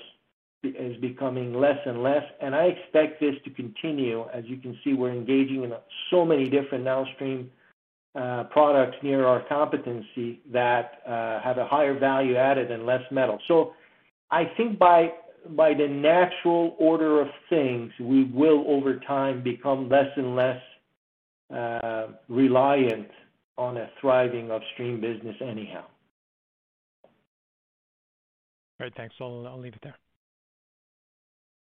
[0.63, 4.25] is becoming less and less, and I expect this to continue.
[4.33, 5.73] As you can see, we're engaging in
[6.09, 7.51] so many different downstream
[8.15, 13.39] Uh, products near our competency that uh, have a higher value added and less metal.
[13.47, 13.73] So
[14.29, 15.09] I think by
[15.47, 20.61] the natural order of things, we will, over time, become less and less
[21.51, 23.07] uh, reliant
[23.57, 25.85] on a thriving upstream business anyhow.
[28.77, 28.93] Great.
[28.95, 29.15] Thanks.
[29.19, 29.97] I'll leave it there.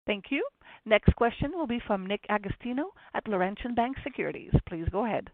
[0.09, 0.45] Thank you.
[0.86, 4.51] Next question will be from Nick Agostino at Laurentian Bank Securities.
[4.68, 5.30] Please go ahead.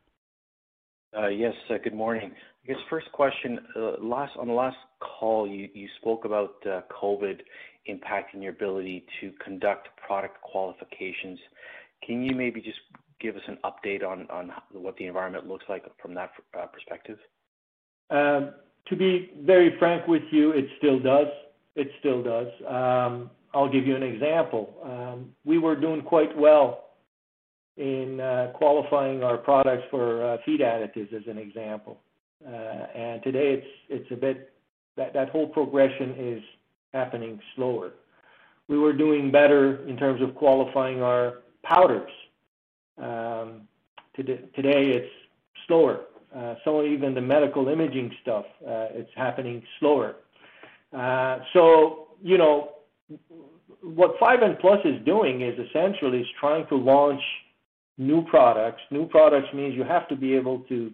[1.17, 2.33] Uh, yes, uh, good morning.
[2.65, 7.41] I guess first question, uh, last on the last call, you you spoke about COVID
[7.89, 11.39] impacting your ability to conduct product qualifications.
[12.07, 12.79] Can you maybe just
[13.21, 16.31] give us an update on on what the environment looks like from that
[16.73, 17.19] perspective?
[18.11, 18.53] Um,
[18.89, 21.29] to be very frank with you, it still does.
[21.75, 22.49] It still does.
[22.69, 24.75] Um I'll give you an example.
[24.85, 26.88] Um, we were doing quite well
[27.79, 31.99] in uh, qualifying our products for uh, feed additives, as an example.
[32.45, 34.53] Uh, and today it's it's a bit
[34.97, 36.43] that that whole progression is
[36.93, 37.93] happening slower.
[38.69, 42.11] We were doing better in terms of qualifying our powders.
[42.99, 43.63] Um,
[44.15, 45.13] today it's
[45.67, 46.01] slower.
[46.35, 50.17] Uh, so even the medical imaging stuff, it's happening slower.
[51.53, 52.73] So you know,
[53.83, 57.23] what 5N Plus is doing is essentially is trying to launch
[57.99, 58.81] new products.
[58.91, 60.93] New products means you have to be able to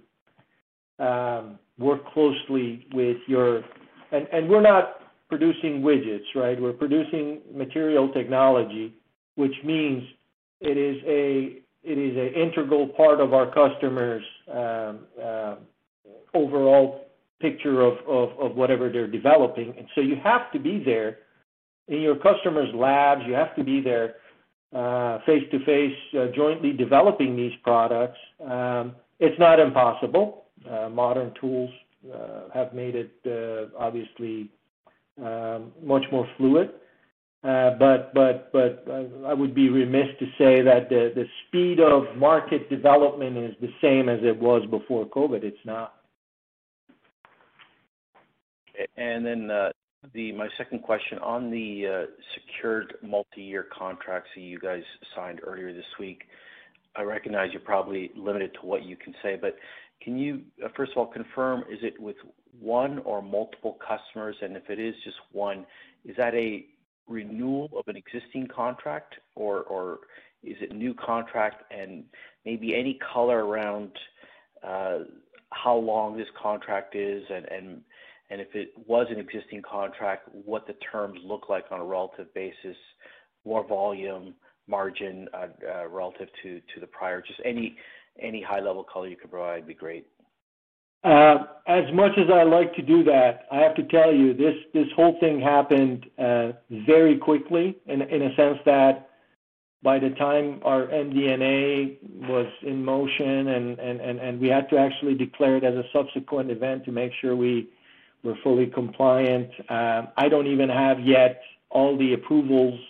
[0.99, 3.63] um, work closely with your.
[4.11, 6.61] And, and we're not producing widgets, right?
[6.61, 8.95] We're producing material technology,
[9.37, 10.03] which means
[10.61, 14.25] it is a it is an integral part of our customers'
[16.35, 17.01] overall
[17.41, 19.75] picture of, of of whatever they're developing.
[19.77, 21.19] And so you have to be there
[21.89, 23.23] in your customers' labs.
[23.27, 24.15] You have to be there
[24.75, 28.19] Uh, face-to-face uh, jointly developing these products.
[28.45, 30.47] Um, it's not impossible.
[30.69, 31.71] Uh, modern tools
[32.53, 33.13] have made it
[33.79, 34.51] obviously
[35.23, 36.71] um, much more fluid.
[37.45, 38.87] Uh but but but
[39.27, 44.09] I would be remiss to say that the speed of market development is the same
[44.09, 45.45] as it was before COVID.
[45.45, 45.95] It's not.
[50.13, 54.83] My second question on the uh, secured multi-year contracts that you guys
[55.17, 56.25] signed earlier this week.
[56.95, 59.57] I recognize you're probably limited to what you can say, but
[60.03, 62.17] can you uh, first of all confirm, is it with
[62.61, 64.37] one or multiple customers?
[64.43, 65.65] And if it is just one,
[66.05, 66.67] is that a
[67.09, 70.01] renewal of an existing contract or
[70.43, 71.65] is it new contract?
[71.73, 72.05] And
[72.45, 73.91] maybe any color around
[74.63, 74.99] uh,
[75.51, 77.81] how long this contract is, and
[78.31, 82.77] if it was an existing contract, what the terms look like on a relative basis,
[83.45, 84.35] more volume,
[84.67, 87.21] margin, uh, uh, relative to the prior?
[87.21, 87.77] Just any
[88.43, 90.07] high-level color you could provide would be great.
[91.05, 94.87] Uh, as much as I like to do that, I have to tell you, this
[94.97, 96.07] whole thing happened
[96.71, 99.11] very quickly in a sense that
[99.83, 105.65] by the time our MD&A was in motion and we had to actually declare it
[105.65, 107.69] as a subsequent event to make sure we
[108.25, 112.81] were fully compliant, um, I don't even have yet all the approvals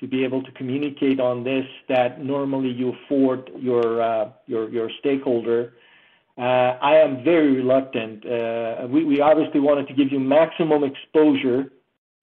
[0.00, 4.30] to be able to communicate on this that normally you afford your uh,
[4.98, 5.74] stakeholder.
[6.36, 8.26] Uh, I am very reluctant.
[8.26, 11.70] Uh, we obviously wanted to give you maximum exposure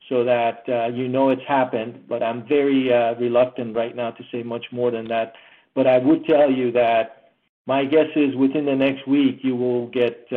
[0.09, 4.65] so that you know it's happened, but I'm very reluctant right now to say much
[4.71, 5.35] more than that.
[5.73, 7.31] But I would tell you that
[7.65, 10.27] my guess is within the next week, you will get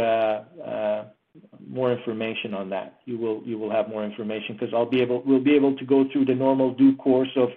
[1.66, 3.00] more information on that.
[3.04, 5.84] You will you will have more information because I'll be able we'll be able to
[5.84, 7.48] go through the normal due course of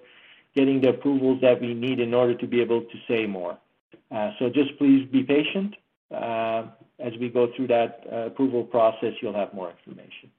[0.56, 3.58] getting the approvals that we need in order to be able to say more.
[4.12, 5.76] Uh, so just please be patient.
[7.00, 10.32] As we go through that approval process, you'll have more information.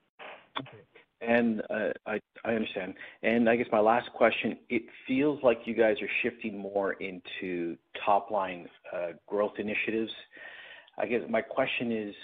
[1.20, 1.90] And uh
[2.44, 2.94] I understand.
[3.22, 7.76] And I guess my last question, it feels like you guys are shifting more into
[8.04, 8.68] top-line
[9.26, 10.12] growth initiatives.
[11.00, 12.14] I guess my question is,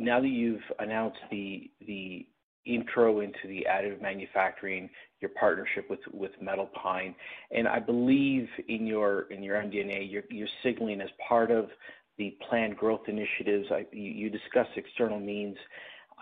[0.00, 1.70] now that you've announced the
[2.66, 4.88] intro into the additive manufacturing,
[5.20, 7.14] your partnership with Metal Pine,
[7.50, 11.68] and I believe in your MD&A, you're signaling as part of
[12.18, 15.56] the planned growth initiatives, you discussed external means.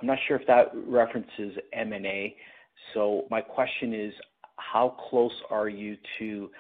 [0.01, 2.37] I'm not sure if that references M&A.
[2.95, 4.13] So my question is,
[4.57, 6.51] how close are you to,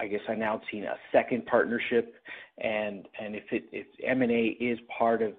[0.00, 2.14] I guess, announcing a second partnership?
[2.58, 5.32] And if M&A is part of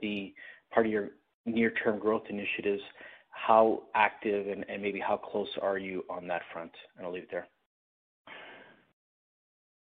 [0.81, 1.09] your
[1.45, 2.81] near-term growth initiatives,
[3.29, 6.71] how active and maybe how close are you on that front?
[6.97, 7.47] And I'll leave it there.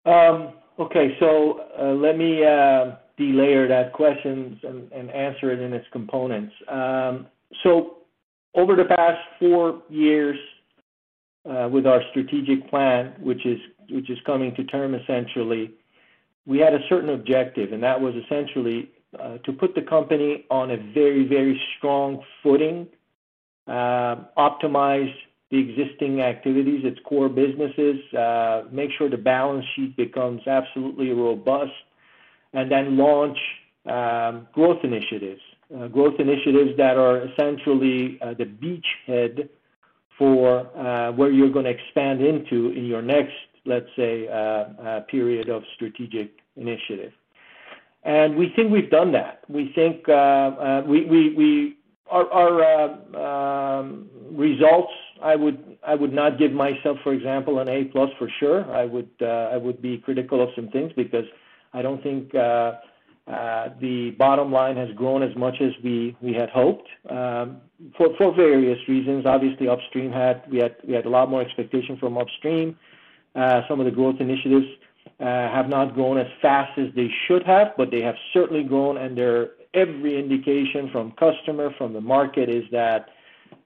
[0.07, 1.16] Um, okay.
[1.20, 4.61] So uh, let me um, delayer that question
[4.93, 6.53] and answer it in its components.
[6.68, 7.26] Um
[7.62, 7.99] so
[8.55, 10.37] over the past four years,
[11.49, 15.72] uh, with our strategic plan, which is coming to term essentially,
[16.47, 20.70] we had a certain objective, and that was essentially Uh, to put the company on
[20.70, 22.86] a very very strong footing,
[23.66, 25.12] uh, optimize
[25.50, 31.72] the existing activities, its core businesses, uh, make sure the balance sheet becomes absolutely robust,
[32.54, 33.38] and then launch
[33.86, 35.40] um, growth initiatives.
[35.92, 39.48] Growth initiatives that are essentially the beachhead
[40.18, 40.64] for
[41.16, 43.34] where you're going to expand into in your next,
[43.64, 44.26] let's say,
[45.08, 47.12] period of strategic initiative.
[48.05, 49.40] And we think we've done that.
[49.48, 51.76] We think uh, we, we, we
[52.11, 54.92] our our um, results,
[55.22, 58.70] I would I would not give myself, for example, an A+ for sure.
[58.70, 61.24] I would I would be critical of some things because
[61.72, 62.34] I don't think
[63.26, 67.57] Uh, the bottom line has grown as much as we we had hoped, um,
[67.96, 69.24] for for various reasons.
[69.24, 72.76] Obviously, upstream had we had we had a lot more expectation from upstream.
[73.34, 74.66] Uh, some of the growth initiatives
[75.20, 78.96] Uh, have not grown as fast as they should have, but they have certainly grown,
[78.96, 79.16] and
[79.72, 83.10] every indication from customer, from the market is that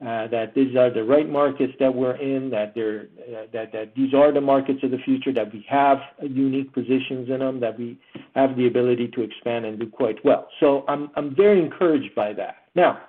[0.03, 3.94] uh, that these are the right markets that we're in, that they're uh, that that
[3.94, 7.78] these are the markets of the future, that we have unique positions in them, that
[7.78, 7.99] we
[8.34, 10.49] have the ability to expand and do quite well.
[10.61, 12.57] So I'm I'm very encouraged by that.
[12.74, 13.01] Now,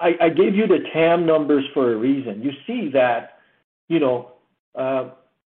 [0.00, 2.42] I gave you the TAM numbers for a reason.
[2.42, 3.40] You see that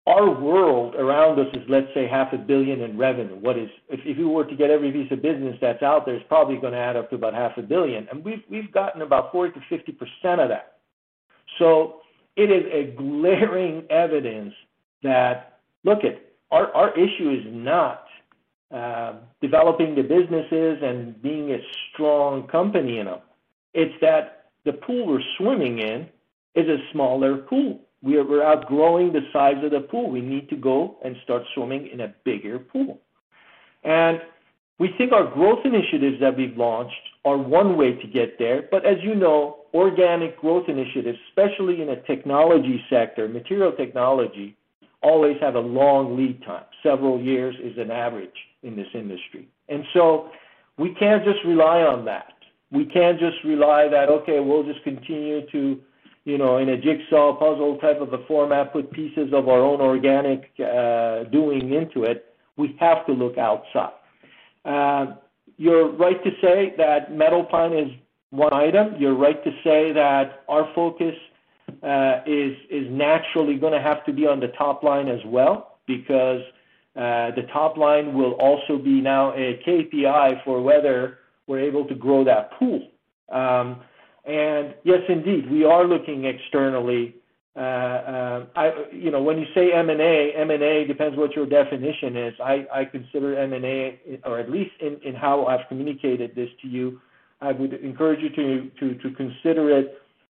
[0.07, 3.35] our world around us is, let's say, half a billion in revenue.
[3.35, 6.25] What is if you were to get every piece of business that's out there, it's
[6.27, 9.31] probably going to add up to about half a billion, and we've we've gotten about
[9.31, 10.77] 40 to 50 percent of that.
[11.59, 12.01] So
[12.35, 14.53] it is a glaring evidence
[15.03, 18.05] that, look it, our issue is not
[18.73, 21.57] uh, developing the businesses and being a
[21.91, 23.19] strong company in them.
[23.73, 26.07] It's that the pool we're swimming in
[26.55, 27.81] is a smaller pool.
[28.01, 30.09] We're we're outgrowing the size of the pool.
[30.09, 32.99] We need to go and start swimming in a bigger pool.
[33.83, 34.21] And
[34.79, 36.95] we think our growth initiatives that we've launched
[37.25, 38.63] are one way to get there.
[38.71, 44.55] But as you know, organic growth initiatives, especially in a technology sector, material technology,
[45.01, 46.63] always have a long lead time.
[46.81, 48.29] Several years is an average
[48.63, 49.47] in this industry.
[49.67, 50.29] And so
[50.77, 52.33] we can't just rely on that.
[52.71, 55.79] We can't just rely that, okay, we'll just continue to,
[56.25, 61.23] in a jigsaw puzzle type of a format, put pieces of our own organic uh,
[61.25, 62.33] doing into it.
[62.57, 63.93] We have to look outside.
[64.65, 65.15] Uh,
[65.57, 67.91] you're right to say that Metal Pine is
[68.29, 68.95] one item.
[68.99, 71.15] You're right to say that our focus
[71.83, 76.41] uh, is is naturally gonna have to be on the top line as well, because
[76.95, 82.23] the top line will also be now a KPI for whether we're able to grow
[82.23, 82.87] that pool.
[83.31, 83.81] Um,
[84.29, 87.15] And yes, indeed, we are looking externally.
[87.55, 92.33] Uh, uh, I, You know, when you say M&A, M&A depends what your definition is.
[92.39, 97.01] I I consider M&A, or at least in in how I've communicated this to you,
[97.41, 98.29] I would encourage you
[98.81, 99.87] to to consider it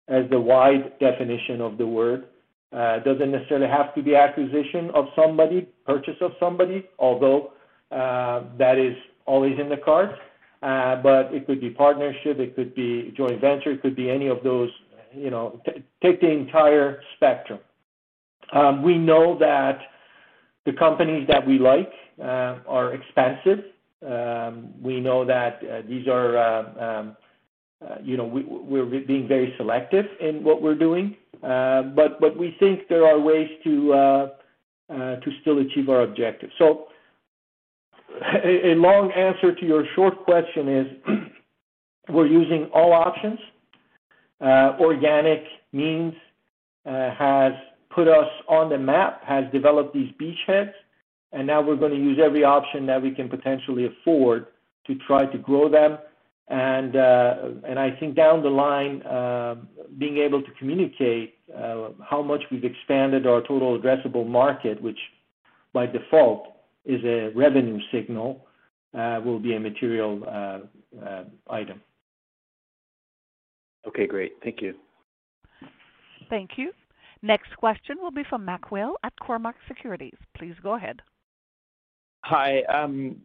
[0.09, 2.27] as the wide definition of the word.
[2.73, 7.53] It doesn't necessarily have to be acquisition of somebody, purchase of somebody, although
[7.93, 10.15] uh, that is always in the cards.
[10.67, 14.71] It could be partnership, it could be joint venture, it could be any of those,
[15.13, 15.61] you know,
[16.03, 17.61] take the entire spectrum.
[18.53, 19.79] Um, We know that
[20.65, 23.65] the companies that we like uh, are expensive.
[24.07, 27.17] Um, We know that uh, these are, um,
[28.03, 31.17] you know, we, we're being very selective in what we're doing.
[31.43, 34.31] But but we think there are ways to
[34.89, 36.53] to still achieve our objectives.
[38.23, 40.87] A long answer to your short question is,
[42.09, 43.39] we're using all options.
[44.41, 45.43] Uh, organic
[45.73, 46.15] means
[46.87, 47.53] uh, has
[47.91, 50.73] put us on the map, has developed these beachheads,
[51.33, 54.47] and now we're gonna use every option that we can potentially afford
[54.87, 55.99] to try to grow them.
[56.49, 57.35] And uh,
[57.77, 59.01] I think down the line,
[59.99, 64.99] being able to communicate how much we've expanded our total addressable market, which
[65.73, 66.54] by default
[66.85, 68.47] is a revenue signal,
[68.97, 71.81] uh, will be a material uh, item.
[73.87, 74.33] Okay, great.
[74.43, 74.75] Thank you.
[76.31, 76.73] Thank you.
[77.23, 80.17] Next question will be from MacMurray Whale at Cormark Securities.
[80.37, 81.01] Please go ahead.
[82.25, 82.63] Hi.
[82.63, 83.17] Um,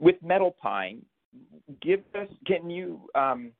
[0.00, 1.02] with Metal Pine,
[1.82, 3.52] can you um,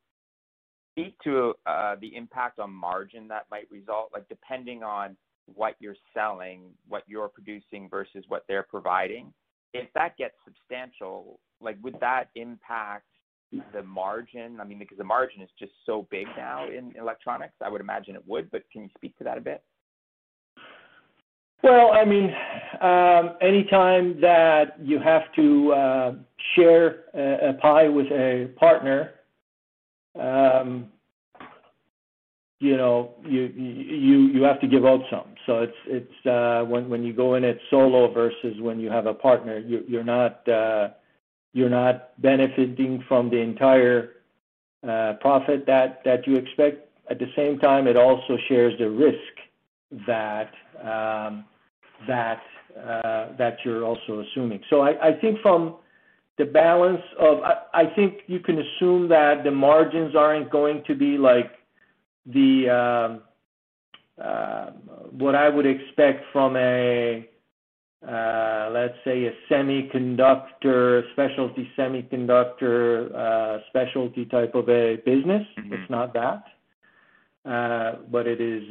[0.92, 5.16] speak to uh, the impact on margin that might result, like, depending on
[5.46, 9.32] what you're selling, what you're producing versus what they're providing?
[9.74, 13.06] If that gets substantial, like, would that impact
[13.72, 14.58] the margin?
[14.60, 17.54] I mean, because the margin is just so big now in electronics.
[17.62, 19.62] I would imagine it would, but can you speak to that a bit?
[21.62, 22.34] Well, I mean,
[22.80, 26.14] um, anytime that you have to uh,
[26.56, 29.12] share a pie with a partner,
[30.18, 30.88] um,
[32.62, 35.34] you know, you you you have to give out some.
[35.46, 39.06] So it's it's uh, when when you go in it solo versus when you have
[39.06, 40.90] a partner, you're you're not uh,
[41.52, 44.10] you're not benefiting from the entire
[44.88, 46.88] uh, profit that that you expect.
[47.10, 49.34] At the same time, it also shares the risk
[50.06, 51.44] that um,
[52.06, 52.40] that
[52.78, 54.60] uh, that you're also assuming.
[54.70, 55.78] So I I think from
[56.38, 57.40] the balance of
[57.74, 61.50] I think you can assume that the margins aren't going to be like
[62.26, 63.22] the um,
[64.22, 64.70] uh,
[65.10, 67.28] what I would expect from a
[68.06, 75.46] uh, let's say a semiconductor, specialty semiconductor, uh, specialty type of a business.
[75.58, 75.72] Mm-hmm.
[75.72, 76.42] It's not that.
[77.44, 78.64] But it is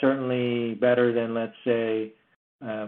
[0.00, 2.12] certainly better than, let's say,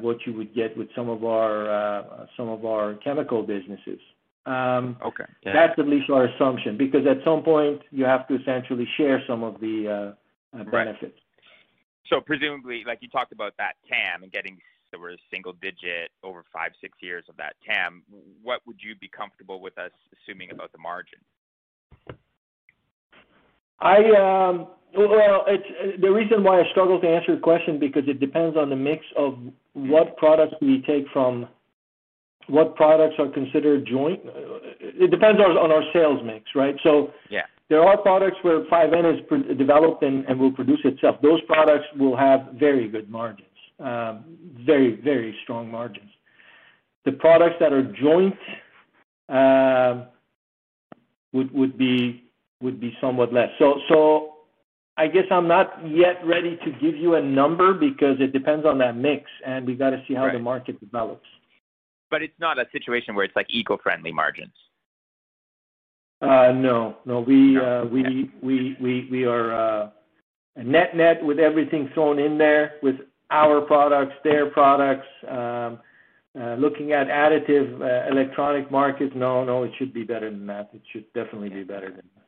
[0.01, 4.01] what you would get with some of our uh some of our chemical businesses.
[4.47, 5.25] Okay.
[5.45, 5.53] Yeah.
[5.53, 9.43] That's at least our assumption, because at some point you have to essentially share some
[9.43, 10.15] of the
[10.55, 11.19] uh, benefits.
[12.13, 12.25] Right.
[12.25, 14.59] Presumably, like you talked about that TAM and getting
[14.95, 18.03] sort of single digit over five, six years of that TAM,
[18.43, 21.19] what would you be comfortable with us assuming about the margin?
[23.81, 28.21] I um, well, it's the reason why I struggle to answer your question because it
[28.21, 29.39] depends on the mix of
[29.75, 31.49] what products we take from
[32.49, 34.21] what products are considered joint.
[34.81, 36.77] It depends on our sales mix, right?
[36.83, 37.43] So yeah.
[37.69, 41.17] There are products where 5N is developed and and will produce itself.
[41.21, 43.49] Those products will have very good margins,
[43.81, 44.25] um,
[44.65, 46.11] very very strong margins.
[47.05, 48.37] The products that are joint
[51.33, 52.25] would would, be
[52.61, 53.49] would be somewhat less.
[53.59, 54.35] So, so
[54.97, 58.79] I guess I'm not yet ready to give you a number because it depends on
[58.79, 61.27] that mix, and we gotta see how the market develops.
[62.11, 64.53] But it's not a situation where it's like eco-friendly margins.
[66.23, 66.53] No.
[66.53, 66.97] No.
[67.05, 67.21] No.
[67.21, 69.91] We uh we we we we are uh,
[70.57, 72.97] net net with everything thrown in there with
[73.31, 75.81] our products, their products, um,
[76.41, 79.13] uh, looking at additive electronic markets.
[79.17, 79.65] No, no.
[79.65, 80.71] it should be better than that.
[80.73, 82.27] It should definitely be better than that.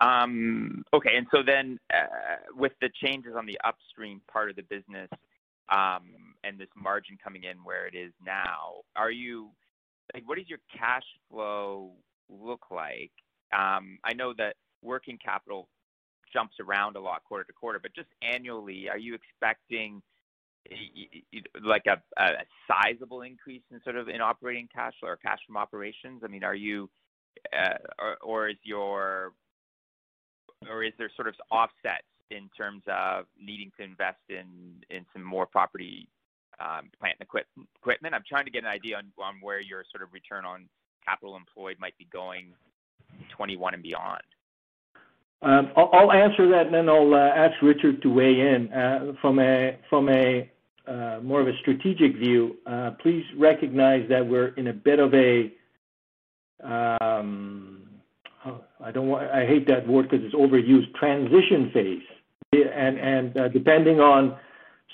[0.00, 1.16] Um, okay.
[1.16, 1.78] And so then
[2.56, 5.08] with the changes on the upstream part of the business,
[5.70, 9.50] um, and this margin coming in where it is now, are you
[10.14, 11.92] like, what does your cash flow
[12.28, 13.12] look like?
[13.52, 15.68] Um, I know that working capital
[16.32, 20.02] jumps around a lot quarter to quarter, but just annually, are you expecting
[21.64, 21.98] like a
[22.70, 26.22] sizable increase in sort of in operating cash flow or cash from operations?
[26.24, 26.90] I mean, are you
[27.56, 29.32] uh, or or is your
[30.68, 34.82] or is there sort of offsets in terms of needing to invest in
[35.12, 36.08] some more property,
[36.60, 37.28] Um, plant and
[37.80, 38.14] equipment?
[38.14, 40.68] I'm trying to get an idea on where your sort of return on
[41.06, 42.52] capital employed might be going
[43.12, 44.22] in 2021 and beyond.
[45.40, 48.72] Um, I'll answer that, and then I'll uh, ask Richard to weigh in.
[48.72, 50.50] Uh, from a
[50.88, 52.56] uh, more of a strategic view,
[53.00, 55.52] please recognize that we're in a bit of a,
[56.64, 57.88] um,
[58.46, 62.02] oh, I hate that word because it's overused, transition phase.
[62.52, 64.36] And depending on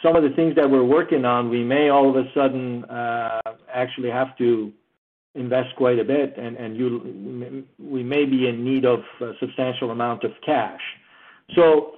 [0.04, 3.40] some of the things that we're working on, we may all of a sudden uh,
[3.72, 4.72] actually have to
[5.34, 6.54] invest quite a bit, and
[7.78, 10.80] we may be in need of a substantial amount of cash.
[11.56, 11.96] So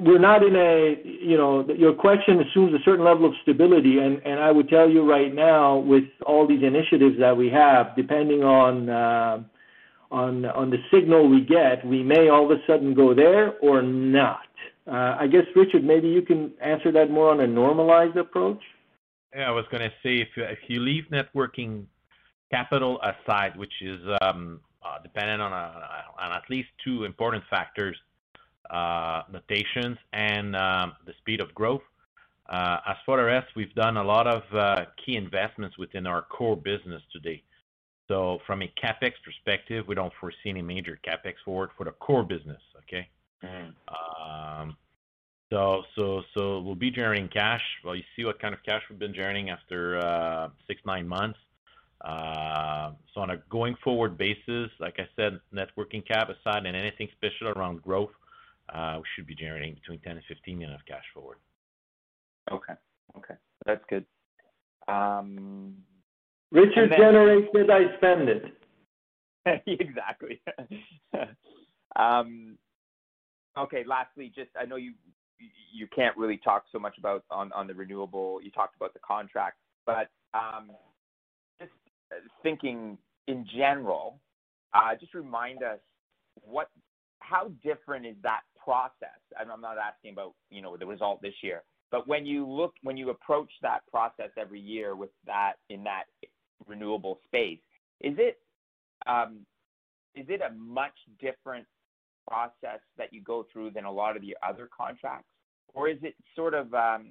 [0.00, 4.40] we're not in a, you know, your question assumes a certain level of stability, and
[4.40, 9.42] I would tell you right now, with all these initiatives that we have, depending uh,
[10.10, 13.82] on on the signal we get, we may all of a sudden go there or
[13.82, 14.40] not.
[14.88, 18.60] Uh, I guess, Richard, maybe you can answer that more on a normalized approach.
[19.36, 21.86] Yeah, I was going to say, if you leave net working
[22.50, 27.96] capital aside, which is um, uh, dependent on at least two important factors,
[28.70, 31.82] uh, notations and um, the speed of growth.
[32.50, 34.42] As for the rest, we've done a lot of
[35.04, 37.42] key investments within our core business today.
[38.08, 42.24] So from a CapEx perspective, we don't foresee any major CapEx forward for the core
[42.24, 42.60] business.
[42.84, 43.08] Okay?
[43.44, 44.60] Mm-hmm.
[44.60, 44.76] Um,
[45.50, 45.82] so,
[46.36, 47.62] we'll be generating cash.
[47.84, 51.38] Well, you see what kind of cash we've been generating after uh, six, nine months.
[52.00, 56.76] Uh, so on a going forward basis, like I said, net working cap aside and
[56.76, 58.10] anything special around growth,
[58.72, 61.38] uh, we should be generating between 10 and 15 million of cash forward.
[62.52, 62.74] Okay.
[63.16, 63.34] Okay.
[63.66, 64.04] That's good.
[64.86, 65.76] Um,
[66.52, 68.44] Richard generates it, I spend it.
[69.66, 70.42] Exactly.
[71.96, 72.58] Um,
[73.58, 74.92] Okay, lastly, just I know you
[75.72, 79.00] you can't really talk so much about on on the renewable, you talked about the
[79.00, 80.70] contract, but um,
[81.60, 81.72] just
[82.12, 84.20] uh, thinking in general,
[84.74, 85.78] uh, just remind us
[86.42, 86.70] what
[87.20, 89.20] how different is that process?
[89.38, 92.74] And I'm not asking about you know the result this year, but when you look
[92.82, 96.04] when you approach that process every year with that in that
[96.66, 97.58] renewable space,
[98.00, 98.38] is it
[99.06, 99.40] um,
[100.16, 101.66] a much different
[102.28, 105.28] process that you go through than a lot of the other contracts?
[105.74, 107.10] Or is it sort of um,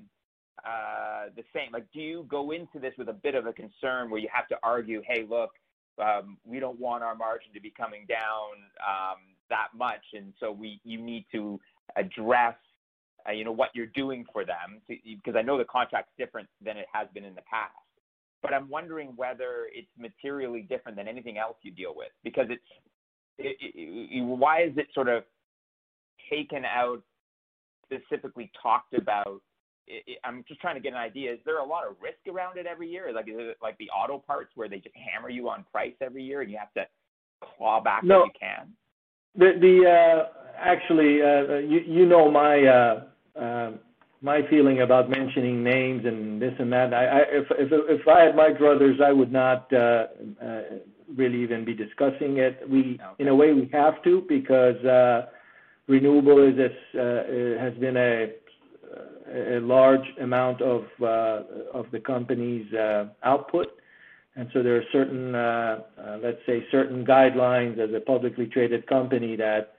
[0.66, 1.72] uh, the same?
[1.72, 4.48] Like, do you go into this with a bit of a concern where you have
[4.50, 5.52] to argue, "Hey, look,
[6.00, 8.50] um, we don't want our margin to be coming down
[8.86, 9.18] um,
[9.50, 11.60] that much, and so we you need to
[11.96, 12.56] address
[13.28, 16.78] uh, you know what you're doing for them." Because I know the contract's different than
[16.78, 17.74] it has been in the past.
[18.42, 22.10] But I'm wondering whether it's materially different than anything else you deal with.
[23.40, 25.24] Why is it sort of
[26.30, 27.02] taken out,
[27.86, 29.42] specifically talked about?
[30.24, 31.34] I'm just trying to get an idea.
[31.34, 33.12] Is there a lot of risk around it every year?
[33.14, 36.24] Like, Is it like the auto parts where they just hammer you on price every
[36.24, 36.86] year, and you have to
[37.42, 38.74] claw back what you can?
[39.36, 40.26] The, the uh,
[40.58, 42.64] actually, uh, uh, you you know my
[43.40, 43.72] uh,
[44.22, 46.94] my feeling about mentioning names and this and that.
[46.94, 49.72] I, I if if if I had my druthers, I would not
[51.16, 52.62] really even be discussing it.
[52.70, 55.28] We, In a way, we have to because uh,
[55.88, 56.58] renewable is
[56.94, 58.34] uh, has been a
[59.34, 61.42] a large amount of uh,
[61.74, 62.68] of the company's
[63.24, 63.68] output.
[64.36, 65.32] And so there are certain,
[66.22, 69.74] let's say, certain guidelines as a publicly traded company that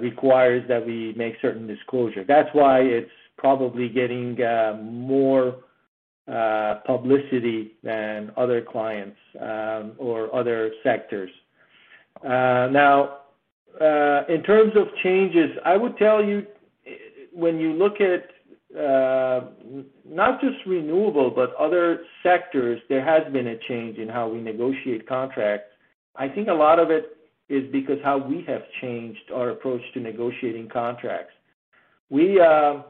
[0.00, 2.24] requires that we make certain disclosure.
[2.26, 4.36] That's why it's probably getting
[4.82, 5.56] more
[6.86, 11.30] publicity than other clients um, or other sectors.
[12.24, 13.18] Uh, now,
[13.80, 16.46] uh, in terms of changes, I would tell you,
[17.32, 18.28] when you look at
[18.78, 19.46] uh,
[20.04, 25.06] not just renewable, but other sectors, there has been a change in how we negotiate
[25.06, 25.68] contracts.
[26.16, 27.16] I think a lot of it
[27.48, 31.34] is because how we have changed our approach to negotiating contracts.
[32.10, 32.84] We don't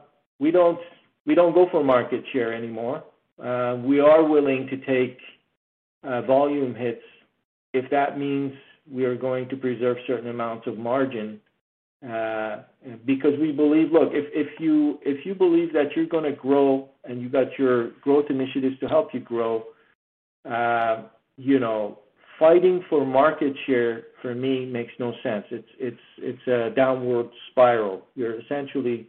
[1.25, 3.03] go for market share anymore.
[3.41, 5.17] Uh, we are willing to take
[6.03, 7.01] uh, volume hits
[7.73, 8.53] if that means
[8.91, 11.39] we are going to preserve certain amounts of margin.
[12.07, 12.63] Uh,
[13.05, 17.47] because we believe, look, if you believe that you're going to grow and you've got
[17.57, 19.63] your growth initiatives to help you grow,
[20.49, 21.03] uh,
[21.37, 21.99] you know,
[22.37, 25.45] fighting for market share for me makes no sense.
[25.49, 28.05] It's a downward spiral.
[28.15, 29.07] You're essentially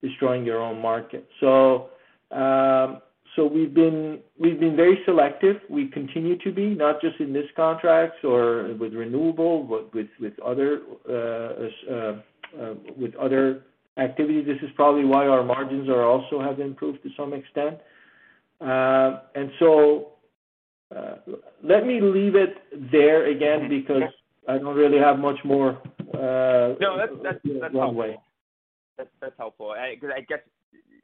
[0.00, 1.28] destroying your own market.
[1.42, 3.00] Um,
[3.36, 5.56] So we've been we've been very selective.
[5.68, 10.38] We continue to be not just in this contracts or with renewable, but with with
[10.40, 12.20] other uh, uh,
[12.60, 13.64] uh, with other
[13.98, 14.46] activities.
[14.46, 17.78] This is probably why our margins are also have improved to some extent.
[18.60, 20.12] Uh, and so
[20.94, 21.16] uh,
[21.62, 22.56] let me leave it
[22.90, 24.02] there again because
[24.48, 25.80] I don't really have much more.
[26.12, 28.16] Uh, no, that's that's, that's helpful.
[28.98, 29.70] That's that's helpful.
[29.70, 29.94] I,
[30.28, 30.40] guess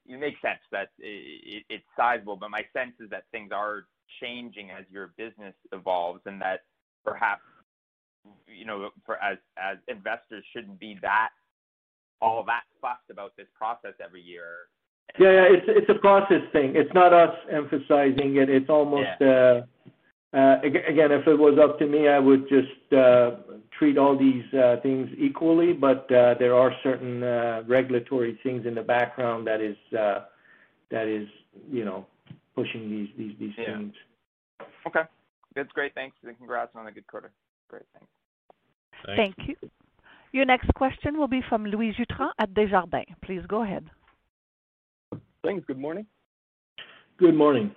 [0.09, 3.87] it makes sense that it, it's sizable, but my sense is that things are
[4.21, 6.61] changing as your business evolves, and that
[7.05, 7.43] perhaps
[8.47, 11.31] you know, for as as investors shouldn't be that
[12.21, 14.69] all that fussed about this process every year.
[15.19, 16.75] Yeah, yeah, it's it's a process thing.
[16.75, 18.51] It's not us emphasizing it.
[18.51, 19.63] It's almost yeah.
[20.35, 23.37] uh, uh, again, if it was up to me, I would just uh,
[23.79, 28.75] treat all these uh, things equally, but uh, there are certain uh, regulatory things in
[28.75, 30.25] the background that is, uh,
[30.91, 31.29] that is,
[31.71, 32.07] you know,
[32.55, 33.67] pushing these these these yeah.
[33.67, 33.95] things.
[34.87, 35.03] Okay.
[35.55, 35.95] That's great.
[35.95, 37.31] Thanks, and congrats on a good quarter.
[37.69, 37.85] Great.
[37.95, 38.09] Thanks.
[39.17, 39.71] Thank you.
[40.33, 43.07] Your next question will be from Louis Jutras at Desjardins.
[43.25, 43.89] Please go ahead.
[45.45, 45.65] Thanks.
[45.67, 46.07] Good morning.
[47.19, 47.75] Good morning.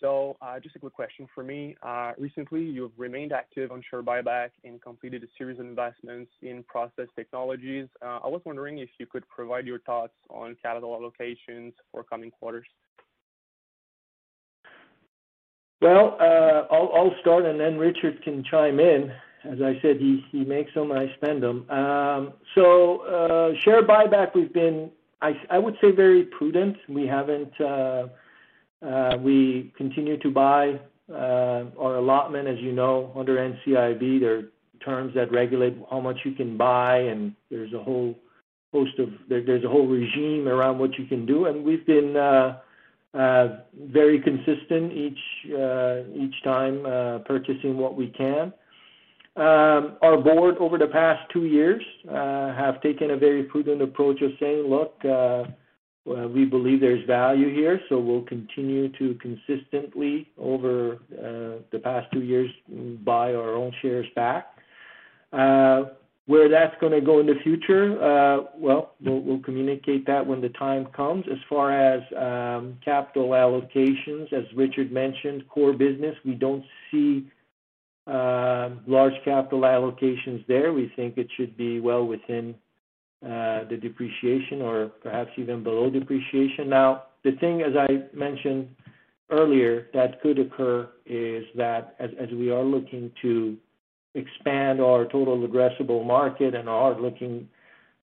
[0.00, 1.76] So uh, just a quick question for me.
[1.82, 6.62] Uh, recently, you've remained active on share buyback and completed a series of investments in
[6.64, 7.86] process technologies.
[8.02, 12.30] Uh, I was wondering if you could provide your thoughts on capital allocations for coming
[12.30, 12.66] quarters.
[15.82, 16.16] Well,
[16.70, 19.10] I'll, start and then Richard can chime in.
[19.44, 21.68] As I said, he, he makes them, I spend them.
[21.70, 24.90] Um, so share buyback, we've been,
[25.22, 26.76] I, I would say, very prudent.
[26.86, 27.52] We haven't
[29.22, 34.20] we continue to buy uh, our allotment, as you know, under NCIB.
[34.20, 34.42] There are
[34.84, 38.14] terms that regulate how much you can buy, and there's a whole
[38.72, 41.46] host of there's a whole regime around what you can do.
[41.46, 42.58] And we've been uh,
[43.14, 45.18] very consistent each
[45.52, 46.84] uh each time
[47.26, 48.52] purchasing what we can.
[49.36, 54.30] Um, our board, over the past two years, have taken a very prudent approach of
[54.38, 54.94] saying, "Look,
[56.28, 62.22] we believe there's value here, so we'll continue to consistently, over uh, the past two
[62.22, 62.50] years,
[63.04, 64.56] buy our own shares back.
[65.32, 65.84] Uh,
[66.26, 70.48] where that's going to go in the future, uh, well, we'll communicate that when the
[70.50, 71.24] time comes.
[71.30, 77.26] As far as um, capital allocations, as Richard mentioned, core business, we don't see
[78.06, 80.72] large capital allocations there.
[80.72, 82.69] We think it should be well within uh,
[83.22, 86.68] the depreciation or perhaps even below depreciation.
[86.68, 88.68] Now, the thing, as I mentioned
[89.30, 93.56] earlier, that could occur is that as we are looking to
[94.14, 97.48] expand our total addressable market and are looking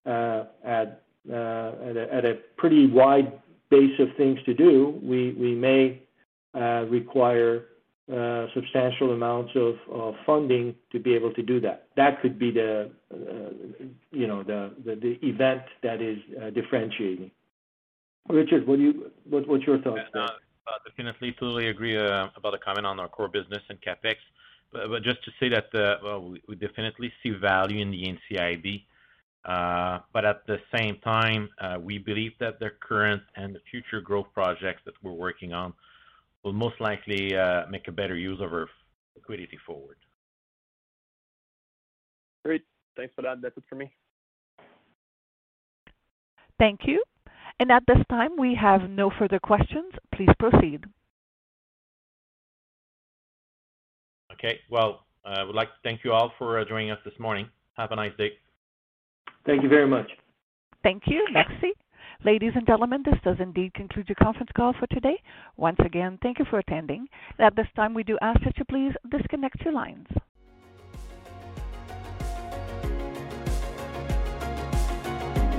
[0.06, 1.74] uh, at uh,
[2.12, 3.34] at a pretty wide
[3.70, 6.02] base of things to do, we we may
[6.90, 7.66] require
[8.10, 11.90] uh, substantial amounts of, of funding to be able to do that.
[11.98, 13.18] That could be the, uh,
[14.12, 17.32] you know, the, the, the, event that is uh, differentiating.
[18.30, 20.00] Richard, what do you, what, what's your thoughts?
[20.16, 20.30] Uh, uh,
[20.88, 24.16] definitely, totally agree uh, about the comment on our core business and capex.
[24.72, 28.84] But, but just to say that, well, we, we, definitely see value in the NCIB.
[30.14, 31.50] but at the same time,
[31.82, 35.74] we believe that the current and the future growth projects that we're working on
[36.48, 38.70] will most likely uh, make a better use of our
[39.18, 39.98] liquidity forward.
[42.46, 42.64] Great.
[42.96, 43.42] Thanks for that.
[43.42, 43.92] That's it for me.
[46.58, 47.04] Thank you.
[47.60, 49.92] And At this time, we have no further questions.
[50.16, 50.86] Please proceed.
[54.32, 54.60] Okay.
[54.70, 57.50] Well, I would like to thank you all for uh, joining us this morning.
[57.76, 58.32] Have a nice day.
[59.46, 60.10] Thank you very much.
[60.84, 61.28] Thank you.
[61.34, 61.74] Merci.
[62.26, 65.22] Ladies and gentlemen, this does indeed conclude your conference call for today.
[65.56, 67.08] Once again, thank you for attending.
[67.40, 70.08] At this time, we do ask that you please disconnect your lines.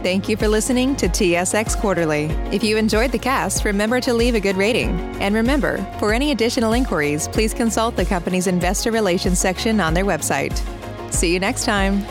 [0.02, 2.26] Thank you for listening to TSX Quarterly.
[2.52, 4.90] If you enjoyed the cast, remember to leave a good rating.
[5.20, 10.04] And remember, for any additional inquiries, please consult the company's investor relations section on their
[10.04, 10.56] website.
[11.12, 12.04] See you next time.